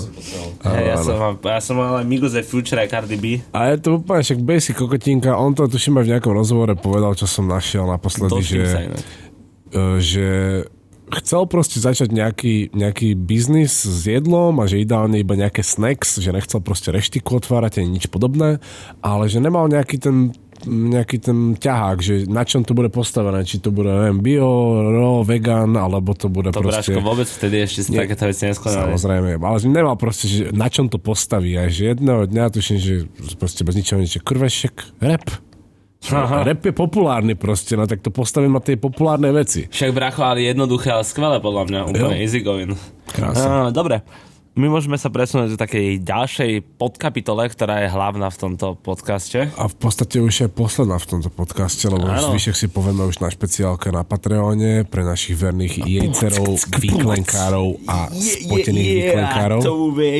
[0.73, 3.25] Hej, ja, som, ja som mal aj Migos Future aj Cardi B.
[3.55, 7.15] A je to úplne však basic kokotinka, on to tuším aj v nejakom rozhovore povedal,
[7.15, 8.63] čo som našiel naposledy, že,
[9.73, 10.27] uh, že
[11.19, 16.33] chcel proste začať nejaký, nejaký biznis s jedlom a že ideálne iba nejaké snacks, že
[16.33, 18.57] nechcel proste reštiku otvárať ani nič podobné,
[19.03, 20.33] ale že nemal nejaký ten
[20.67, 24.49] nejaký ten ťahák, že na čom to bude postavené, či to bude, neviem, bio,
[24.79, 26.95] ro, vegan, alebo to bude to proste...
[26.95, 28.95] To vôbec vtedy ešte si Nie, takéto veci neskladali.
[28.95, 32.93] Samozrejme, ale nemal proste, že na čom to postaví, aj že jedného dňa tuším, že
[33.35, 35.27] proste bez ničoho nič, krvešek, rap.
[36.11, 36.43] Aha.
[36.43, 39.71] Rap je populárny proste, no tak to postavím na tie populárne veci.
[39.71, 42.23] Však bracho, ale jednoduché, ale skvelé podľa mňa, úplne jo.
[42.27, 42.75] easy going.
[43.07, 43.71] Krásne.
[43.71, 44.03] dobre,
[44.53, 49.49] my môžeme sa presunúť do takej ďalšej podkapitole, ktorá je hlavná v tomto podcaste.
[49.57, 53.17] A v podstate už je posledná v tomto podcaste, lebo už zvyšek si povieme už
[53.17, 59.61] na špeciálke na Patreone pre našich verných jejcerov, výklenkárov a spotených výklenkárov.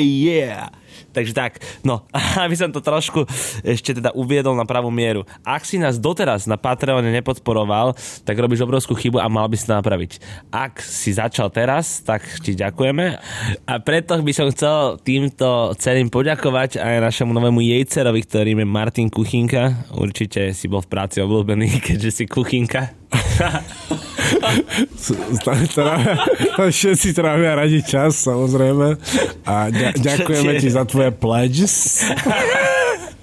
[0.04, 0.74] Yeah,
[1.14, 2.04] Takže tak, no,
[2.44, 3.24] aby som to trošku
[3.62, 5.24] ešte teda uviedol na pravú mieru.
[5.46, 7.94] Ak si nás doteraz na Patreone nepodporoval,
[8.26, 10.12] tak robíš obrovskú chybu a mal by si to napraviť.
[10.50, 13.06] Ak si začal teraz, tak ti ďakujeme.
[13.70, 19.08] A preto by som chcel týmto celým poďakovať aj našemu novému jejcerovi, ktorým je Martin
[19.14, 19.94] Kuchinka.
[19.94, 22.24] Určite si bol v práci obľúbený, keďže si
[25.44, 26.18] Kuchinka.
[26.70, 28.98] Všetci trávia radi čas, samozrejme.
[29.46, 29.70] A
[30.08, 32.04] ďakujeme ti za tvoje pledges.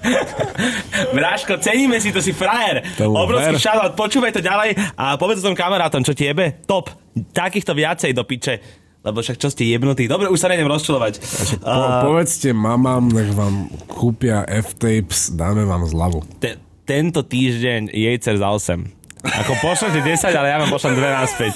[1.16, 2.80] Bráško, ceníme si, to si frajer.
[3.04, 6.64] Obrovský shoutout, počúvaj to ďalej a povedz tom kamarátom, čo ti jebe.
[6.64, 6.88] Top.
[7.12, 8.80] Takýchto viacej do piče.
[9.00, 10.04] Lebo však čo ste jebnutí.
[10.04, 11.24] Dobre, už sa nejdem rozčulovať.
[11.64, 16.20] Po, uh, povedzte mamám, nech vám kúpia F-tapes, dáme vám zľavu.
[16.36, 18.99] Te, tento týždeň jejcer za 8.
[19.20, 21.54] Ako pošlete 10, ale ja vám pošlem 2 naspäť.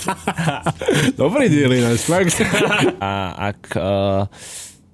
[1.20, 2.36] Dobrý diel ináč, fakt.
[3.00, 3.12] A
[3.52, 4.28] ak uh,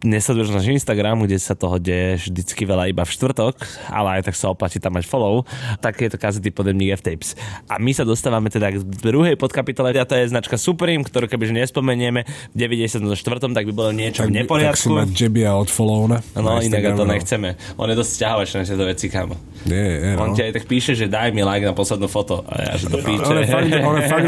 [0.00, 3.60] nesleduješ náš Instagram, kde sa toho deje vždycky veľa iba v štvrtok,
[3.92, 5.44] ale aj tak sa oplatí tam mať follow,
[5.84, 7.36] tak je to kazety podemník F-Tapes.
[7.68, 11.52] A my sa dostávame teda k druhej podkapitole, a to je značka Supreme, ktorú kebyže
[11.52, 13.04] nespomenieme v 94.
[13.52, 14.88] tak by bolo niečo tak, v neporiadku.
[14.88, 16.08] Tak si mať od follow
[16.40, 17.12] No, inak to no.
[17.12, 17.60] nechceme.
[17.76, 18.12] On je dosť
[18.56, 19.36] na tieto veci, kam.
[19.68, 20.24] Nie, nie, no.
[20.24, 22.40] On ti aj tak píše, že daj mi like na poslednú foto.
[22.48, 23.28] A ja, že to píče.
[23.28, 24.26] On je fakt, on je fakt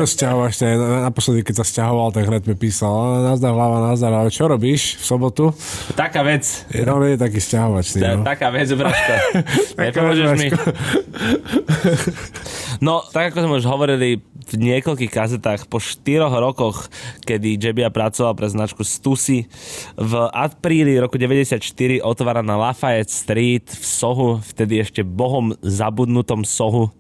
[1.08, 5.04] Naposledy, keď sa stiahoval, tak hneď mi písal, nazdar hlava, nazdar, ale čo robíš v
[5.08, 5.44] sobotu?
[5.92, 6.64] Taká vec.
[6.72, 8.00] Je, no, je taký stiahovačný.
[8.00, 8.24] Ta, no.
[8.24, 9.12] Taká vec, Braško.
[9.82, 10.48] Nepomôžeš mi.
[12.80, 16.92] no, tak ako sme už hovorili v niekoľkých kazetách, po štyroch rokoch,
[17.24, 19.48] kedy Jebia pracoval pre značku Stussy,
[19.96, 21.62] v apríli roku 94
[22.02, 26.92] otvára na Lafayette Street v Sohu, vtedy ešte bohom zabudnutom Sohu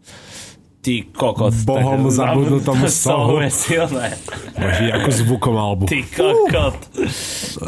[0.82, 1.54] Ty kokot.
[1.62, 3.38] Bohom zabudnutom sohu.
[3.38, 4.18] je silné.
[4.52, 5.86] Bože, ako zvukom albu.
[5.86, 6.74] Ty kokot.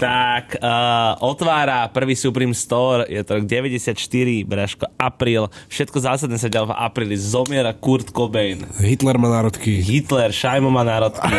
[0.02, 3.94] tak, uh, otvára prvý Supreme Store, je to rok 94,
[4.42, 5.46] Braško, apríl.
[5.70, 7.14] Všetko zásadne sa ďalej v apríli.
[7.14, 8.66] Zomiera Kurt Cobain.
[8.82, 9.78] Hitler má národky.
[9.78, 11.30] Hitler, Šajmo má národky.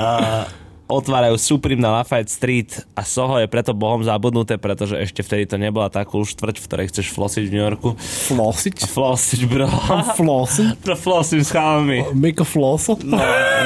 [0.00, 0.48] uh,
[0.86, 5.58] otvárajú Supreme na Lafayette Street a Soho je preto bohom zabudnuté, pretože ešte vtedy to
[5.58, 7.88] nebola tá cool štvrť, v ktorej chceš flosiť v New Yorku.
[7.98, 8.86] Flosiť?
[8.86, 9.66] Flosiť, bro.
[10.14, 10.78] Flosiť?
[10.82, 12.06] Bro, flosím s chalami.
[12.14, 12.94] Miko floso?
[13.02, 13.18] No,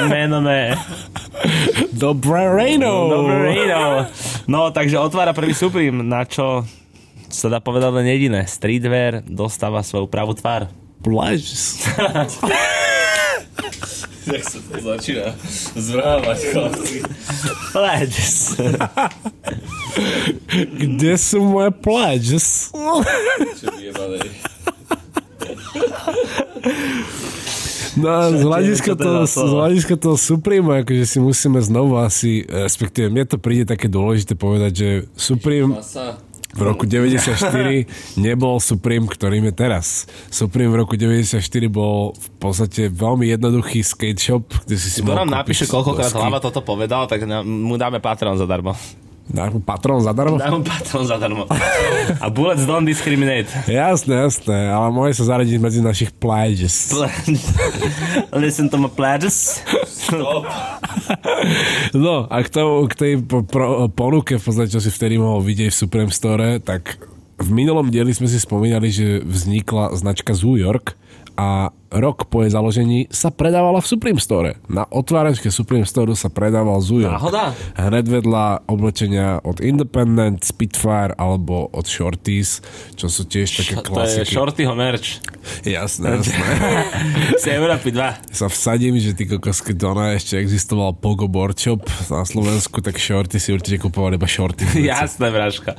[0.09, 0.73] meno ne.
[1.93, 2.89] Dobré rejno.
[3.09, 4.09] Dobré rejno.
[4.49, 6.65] No, takže otvára prvý Supreme, na čo
[7.29, 8.49] sa dá povedať len jediné.
[8.49, 10.67] Streetwear dostáva svoju pravú tvár.
[11.01, 11.81] Pleasures.
[14.33, 15.33] Jak sa to začína
[15.73, 16.97] zvrhávať, chlapci.
[17.73, 18.37] Pledges.
[20.77, 22.69] Kde sú moje pledges?
[23.57, 24.29] Čo vyjebanej.
[27.91, 33.27] No z hľadiska, toho, z hľadiska toho Supreme, akože si musíme znovu asi, respektíve mne
[33.27, 35.75] to príde také dôležité povedať, že Supreme
[36.51, 40.05] v roku 94 nebol Supreme, ktorým je teraz.
[40.27, 41.39] Supreme v roku 94
[41.71, 46.43] bol v podstate veľmi jednoduchý skate shop, kde si si Kto nám napíše, koľkokrát hlava
[46.43, 48.75] toto povedal, tak mu dáme Patreon zadarmo.
[49.31, 50.35] Dáš mu patron zadarmo?
[50.35, 51.47] Dám mu patron zadarmo.
[52.19, 53.47] A bullets don't discriminate.
[53.63, 56.91] Jasné, jasné, ale môže sa zaradiť medzi našich pledges.
[58.43, 59.63] Listen to my pledges.
[61.95, 65.39] no a k, tomu, k tej po, pro, ponuke, v podstate, čo si vtedy mohol
[65.39, 66.99] vidieť v Supreme Store, tak
[67.39, 70.99] v minulom dieli sme si spomínali, že vznikla značka Zoo York
[71.39, 74.55] a rok po jej založení sa predávala v Supreme Store.
[74.71, 77.11] Na otváračke Supreme Store sa predával Zujo.
[77.11, 77.51] Náhoda?
[77.75, 82.63] Hned vedľa oblečenia od Independent, Spitfire alebo od Shorties,
[82.95, 84.15] čo sú tiež také Š- klasiky.
[84.15, 85.19] To je Shortyho merch.
[85.65, 86.45] Jasné, jasné.
[87.41, 88.29] Z Európy 2.
[88.29, 91.27] sa vsadím, že ty kokos, keď ona ešte existoval Pogo
[91.57, 91.81] Shop
[92.13, 94.63] na Slovensku, tak Shorty si určite kupovali iba Shorty.
[94.91, 95.73] Jasné, vražka.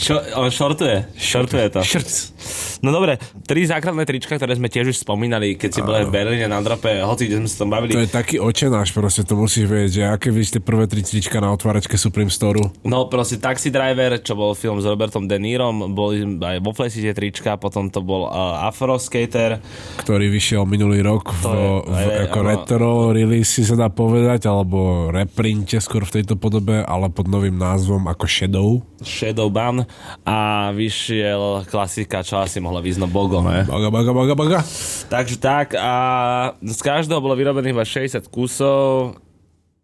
[0.00, 1.04] Šo, on shortuje.
[1.20, 1.84] Shortuje to.
[1.84, 2.32] Shirts.
[2.80, 6.48] No dobre, tri základné trička, ktoré sme tiež už spomínali, keď si boli v Berlíne
[6.48, 7.92] na drope, hoci kde sme sa tam bavili.
[7.92, 11.44] To je taký očenáš, proste to musíš vedieť, že aké vidíš tie prvé tri trička
[11.44, 12.72] na otváračke Supreme Store.
[12.80, 17.04] No proste Taxi Driver, čo bol film s Robertom De Nirom, boli aj vo Flesi
[17.04, 19.60] tie trička, potom to bol uh, Afro Skater.
[20.00, 22.48] ktorý vyšiel minulý rok v, je- v, je- ako áno.
[22.48, 27.58] retro release si sa dá povedať, alebo reprinte skôr v tejto podobe, ale pod novým
[27.58, 28.68] názvom ako Shadow.
[29.02, 29.82] Shadow Ban
[30.22, 33.66] a vyšiel klasika, čo asi mohla výsť no Bogo, ne?
[33.66, 34.60] Baga, baga, baga, baga.
[35.10, 35.92] Takže tak a
[36.60, 39.18] z každého bolo vyrobených iba 60 kusov,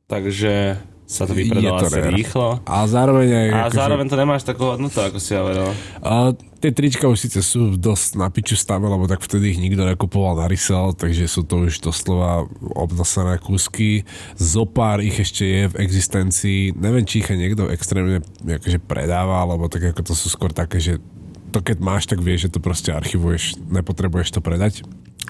[0.06, 0.78] takže
[1.10, 2.14] sa to vypredalo asi rare.
[2.14, 2.62] rýchlo.
[2.70, 3.48] A zároveň aj...
[3.50, 5.74] A akože- zároveň to nemáš takú hodnotu, ako si hovoril.
[6.06, 6.30] A
[6.62, 10.38] tie trička už síce sú dosť na piču stave, lebo tak vtedy ich nikto nekupoval
[10.38, 12.46] na resell, takže sú to už doslova
[12.78, 14.06] obnosené kúsky.
[14.38, 16.78] Zopár ich ešte je v existencii.
[16.78, 20.78] Neviem, či ich aj niekto extrémne akože predáva, alebo tak ako to sú skôr také,
[20.78, 21.02] že
[21.50, 24.86] to keď máš, tak vieš, že to proste archivuješ, nepotrebuješ to predať.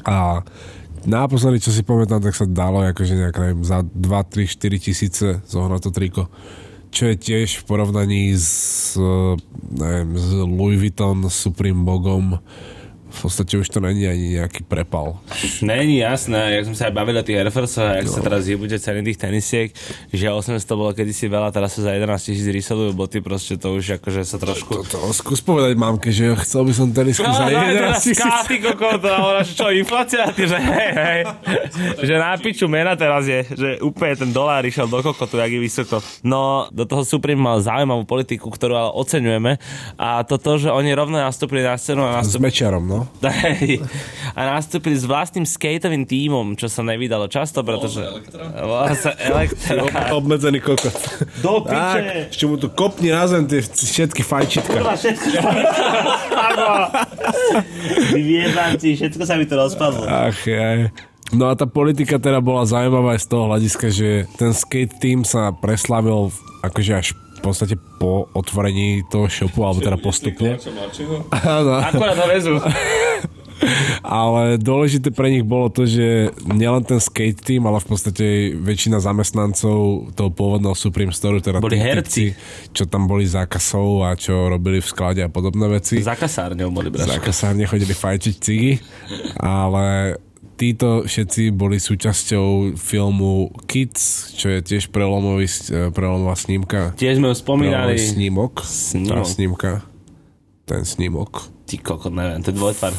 [0.06, 0.44] A
[1.04, 5.26] naposledy, čo si pamätám, tak sa dalo akože nejak, neviem, za 2, 3, 4 tisíce
[5.48, 6.22] zohnať to triko
[6.90, 9.34] čo je tiež v porovnaní s, eh,
[9.78, 12.42] neviem, s Louis Vuitton Supreme Bogom
[13.10, 15.18] v podstate už to není ani nejaký prepal.
[15.60, 18.78] Není jasné, jak sme sa aj bavili o tých Air Force, jak sa teraz jebúte
[18.78, 19.68] ceny tých tenisiek,
[20.14, 24.00] že 800 bolo kedysi veľa, teraz sa za 11 tisíc ryselujú boty, proste to už
[24.00, 24.86] akože sa trošku...
[24.94, 28.18] To skús povedať mamke, že chcel by som tenisku za 11 tisíc.
[28.22, 30.30] Skáty kokot, a ona, že čo, inflácia?
[30.30, 31.20] Ty, že hej, hej.
[32.06, 35.60] Že na piču mena teraz je, že úplne ten dolár išiel do kokotu, jak je
[35.60, 35.98] vysoko.
[36.22, 39.58] No, do toho Supreme mal zaujímavú politiku, ktorú ale oceňujeme.
[39.98, 42.84] A to to, že oni rovno nastúpili na scénu a S nastúpili mečarom,
[43.22, 43.86] no.
[44.36, 48.00] A nastúpili s vlastným skateovým tímom, čo sa nevydalo často, pretože...
[48.60, 50.12] Volá sa Elektra.
[50.16, 50.94] Obmedzený kokot.
[51.40, 52.32] Do piče.
[52.32, 54.80] Ešte mu tu kopni na zem tie všetky fajčitka.
[54.80, 56.74] Kurva, všetko sa mi to rozpadlo.
[58.14, 60.04] Vy vyjebanci, všetko sa mi to rozpadlo.
[60.06, 60.92] Ach, jaj.
[61.30, 65.22] No a tá politika teda bola zaujímavá aj z toho hľadiska, že ten skate team
[65.22, 66.34] sa preslavil
[66.66, 67.08] akože až
[67.40, 70.60] v podstate po otvorení toho shopu, alebo teda postupne.
[71.40, 71.80] Áno.
[71.80, 72.54] Akurát ho vezú.
[74.00, 78.24] Ale dôležité pre nich bolo to, že nielen ten skate team, ale v podstate
[78.56, 82.24] väčšina zamestnancov toho pôvodného Supreme Store, teda Boli tí herci.
[82.72, 86.00] čo tam boli zákazov a čo robili v sklade a podobné veci.
[86.00, 87.20] Za kasárňou boli, Za braško.
[87.20, 88.80] kasárne chodili fajčiť cigy,
[89.36, 90.16] ale
[90.60, 95.48] títo všetci boli súčasťou filmu Kids, čo je tiež prelomový,
[95.96, 96.92] prelomová snímka.
[97.00, 97.96] Tiež sme ho spomínali.
[97.96, 98.52] Prelomový snímok.
[98.60, 99.16] Snímok.
[99.16, 99.70] Tá snímka.
[100.68, 101.48] Ten snímok.
[101.64, 102.92] Ty kokot, neviem, to je dvojtvar.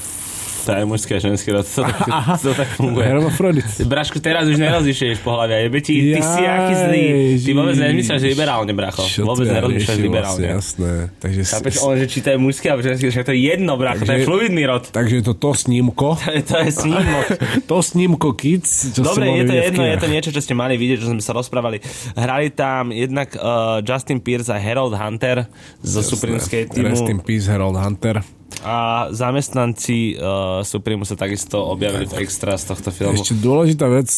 [0.62, 1.98] To je mužský a ženský rod, to tak,
[2.42, 3.06] to tak funguje.
[3.08, 3.66] Hermafrodit.
[3.82, 7.04] Brašku, teraz už nerozlišuješ pohľavia, jebe ti, ty si aký zlý.
[7.42, 9.02] Ty vôbec nezmyslíš liberálne, bracho.
[9.26, 10.48] Vôbec to nerozmýšľaš liberálne.
[10.54, 10.92] Vlastne, jasné.
[11.18, 14.04] Takže, Chápeš, on, že či to je mužský alebo ženský, však to je jedno, bracho,
[14.06, 14.84] to je fluidný rod.
[14.94, 16.10] takže je to to snímko.
[16.22, 17.26] To je, to je snímok.
[17.70, 21.02] to snímko Kids, čo Dobre, je to jedno, je to niečo, čo ste mali vidieť,
[21.02, 21.82] čo sme sa rozprávali.
[22.14, 25.48] Hrali tam jednak uh, Justin Pierce a Harold Hunter
[25.82, 28.41] zo Supreme Skate Rest in peace, Harold Hunter.
[28.62, 33.18] A zamestnanci uh, Supreme sa takisto objavili v extra z tohto filmu.
[33.18, 34.12] Ešte dôležitá vec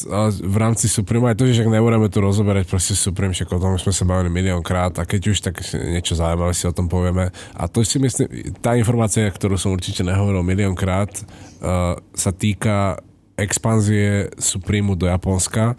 [0.43, 3.79] v rámci Supreme aj to, že však nebudeme tu rozoberať proste Supreme, však o tom
[3.79, 7.31] sme sa bavili miliónkrát a keď už tak niečo zaujímavé si o tom povieme.
[7.55, 8.27] A to si myslím,
[8.59, 11.13] tá informácia, ktorú som určite nehovoril miliónkrát,
[11.63, 12.99] uh, sa týka
[13.39, 15.73] expanzie Supremu do Japonska.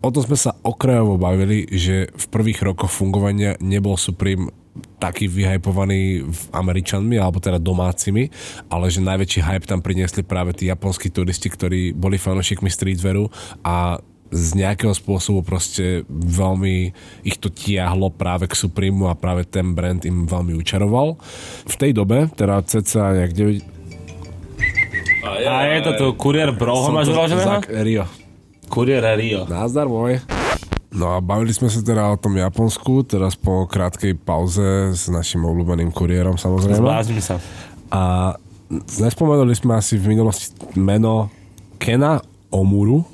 [0.00, 4.48] O tom sme sa okrajovo bavili, že v prvých rokoch fungovania nebol Supreme
[5.02, 8.30] taký vyhypovaný Američanmi, alebo teda domácimi,
[8.70, 13.26] ale že najväčší hype tam priniesli práve tí japonskí turisti, ktorí boli fanúšikmi streetwearu
[13.66, 13.98] a
[14.30, 16.94] z nejakého spôsobu proste veľmi
[17.26, 21.18] ich to tiahlo práve k Supremu a práve ten brand im veľmi učaroval.
[21.66, 23.58] V tej dobe, teda ceca nejak 9...
[25.20, 27.60] A je, a je to tu kurier Broho, máš vyloženého?
[27.82, 28.06] Rio.
[28.70, 29.50] Kurier Rio.
[29.50, 30.22] Nazdar, môj.
[30.90, 35.46] No a bavili sme sa teda o tom Japonsku, teraz po krátkej pauze s našim
[35.46, 36.82] obľúbeným kuriérom samozrejme.
[36.82, 37.38] Zblázim sa.
[37.94, 38.34] A
[38.98, 41.30] nespomenuli sme asi v minulosti meno
[41.78, 42.18] Kena
[42.50, 43.06] Omuru,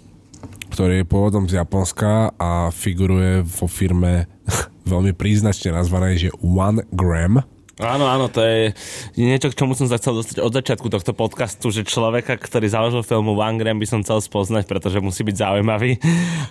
[0.73, 4.25] ktorý je pôvodom z Japonska a figuruje vo firme
[4.93, 7.45] veľmi príznačne nazvanej, že One Gram
[7.77, 8.73] Áno, áno, to je
[9.21, 13.05] niečo, k čomu som sa chcel dostať od začiatku tohto podcastu, že človeka, ktorý založil
[13.05, 16.01] filmu One Gram by som chcel spoznať, pretože musí byť zaujímavý.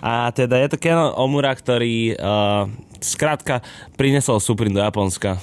[0.06, 2.70] A teda je to Ken Omura, ktorý uh,
[3.02, 3.66] skrátka
[3.98, 5.42] prinesol Supreme do Japonska.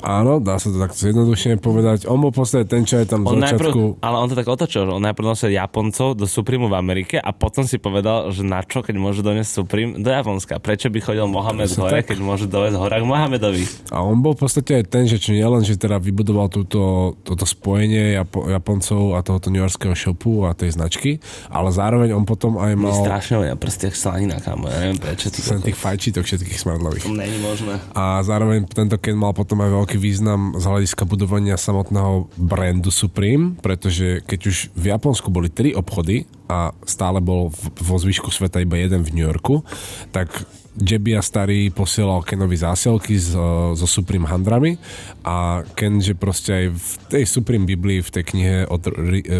[0.00, 2.08] Áno, dá sa to tak zjednodušene povedať.
[2.08, 4.00] On bol podstate ten, čo je tam on začiatku...
[4.00, 7.16] Najprv, ale on to tak otočil, že on najprv nosil Japoncov do Supremu v Amerike
[7.20, 10.56] a potom si povedal, že na čo, keď môže doniesť Supreme do Japonska.
[10.62, 12.14] Prečo by chodil Mohamed hore, tak.
[12.14, 13.64] keď môže dovesť horák Mohamedovi.
[13.92, 17.44] A on bol v podstate aj ten, že čo nielen, že teda vybudoval túto, toto
[17.44, 21.20] spojenie Japo, Japoncov a tohoto New Yorkského shopu a tej značky,
[21.52, 22.94] ale zároveň on potom aj mal...
[22.94, 25.28] My strašne ja prstiach slanina, kámo, ja neviem prečo.
[25.28, 27.04] Ty tých fajčítok všetkých smradlových.
[27.04, 27.82] To není možné.
[27.98, 32.94] A zároveň tento Ken mal potom potom aj veľký význam z hľadiska budovania samotného brandu
[32.94, 38.58] Supreme, pretože keď už v Japonsku boli tri obchody a stále bol vo zvyšku sveta
[38.58, 39.62] iba jeden v New Yorku,
[40.10, 40.42] tak
[40.78, 44.78] Jebia starý posielal Kenovi zásielky so, so Supreme handrami
[45.26, 48.86] a Ken, že proste aj v tej Supreme Biblii, v tej knihe od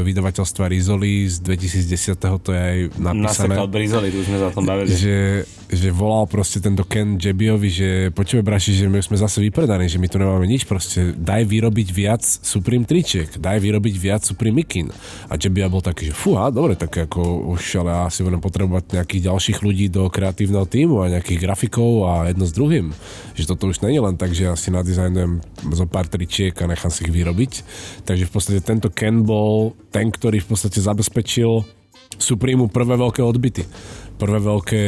[0.05, 2.19] vydavateľstva Rizoli z 2010.
[2.19, 3.57] to je aj napísané.
[3.57, 4.91] Nasekal Brizoli, tu sme za tom bavili.
[4.91, 9.87] Že, že volal proste tento Ken Jebiovi, že počujeme braši, že my sme zase vypredaní,
[9.87, 14.67] že my tu nemáme nič, proste daj vyrobiť viac Supreme tričiek, daj vyrobiť viac Supreme
[14.67, 14.91] mikin.
[15.31, 19.31] A Jebia bol taký, že fúha, dobre, tak ako už ale asi budem potrebovať nejakých
[19.31, 22.93] ďalších ľudí do kreatívneho týmu a nejakých grafikov a jedno s druhým.
[23.39, 25.41] Že toto už není len tak, že ja si nadizajnujem
[25.73, 27.53] zo pár tričiek a nechám si ich vyrobiť.
[28.05, 31.65] Takže v podstate tento Ken bol ten, ktorý v podstate zabezpečil
[32.21, 33.65] Supremu prvé veľké odbyty
[34.21, 34.81] prvé veľké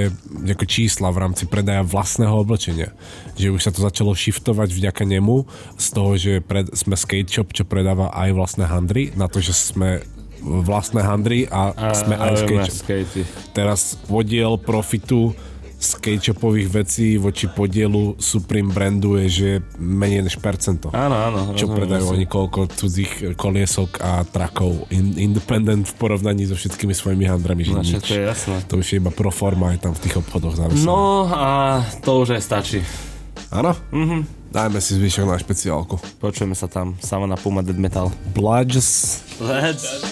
[0.52, 2.92] ako čísla v rámci predaja vlastného oblečenia.
[3.40, 5.48] Že už sa to začalo shiftovať vďaka nemu
[5.80, 9.56] z toho, že pred, sme skate shop, čo predáva aj vlastné handry, na to, že
[9.56, 10.04] sme
[10.42, 13.22] vlastné handry a, a sme aj skate.
[13.54, 15.32] Teraz podiel profitu
[15.82, 19.48] skatechopových vecí voči podielu Supreme brandu je, že
[19.82, 20.94] menej než percento.
[20.94, 21.58] Áno, áno.
[21.58, 27.26] Čo predajú oni koľko cudzích koliesok a trakov in, independent v porovnaní so všetkými svojimi
[27.26, 27.66] handrami.
[27.66, 28.06] Že no, nič.
[28.06, 28.56] to je jasné.
[28.70, 30.86] To už je iba pro forma aj tam v tých obchodoch závislé.
[30.86, 32.78] No a to už aj stačí.
[33.50, 33.74] Áno?
[33.90, 34.44] Mhm.
[34.52, 35.96] Dajme si zvyšok na špeciálku.
[36.20, 36.92] Počujeme sa tam.
[37.00, 38.12] Sama na Puma Dead Metal.
[38.36, 39.24] Bludges.
[39.40, 40.04] Bludges.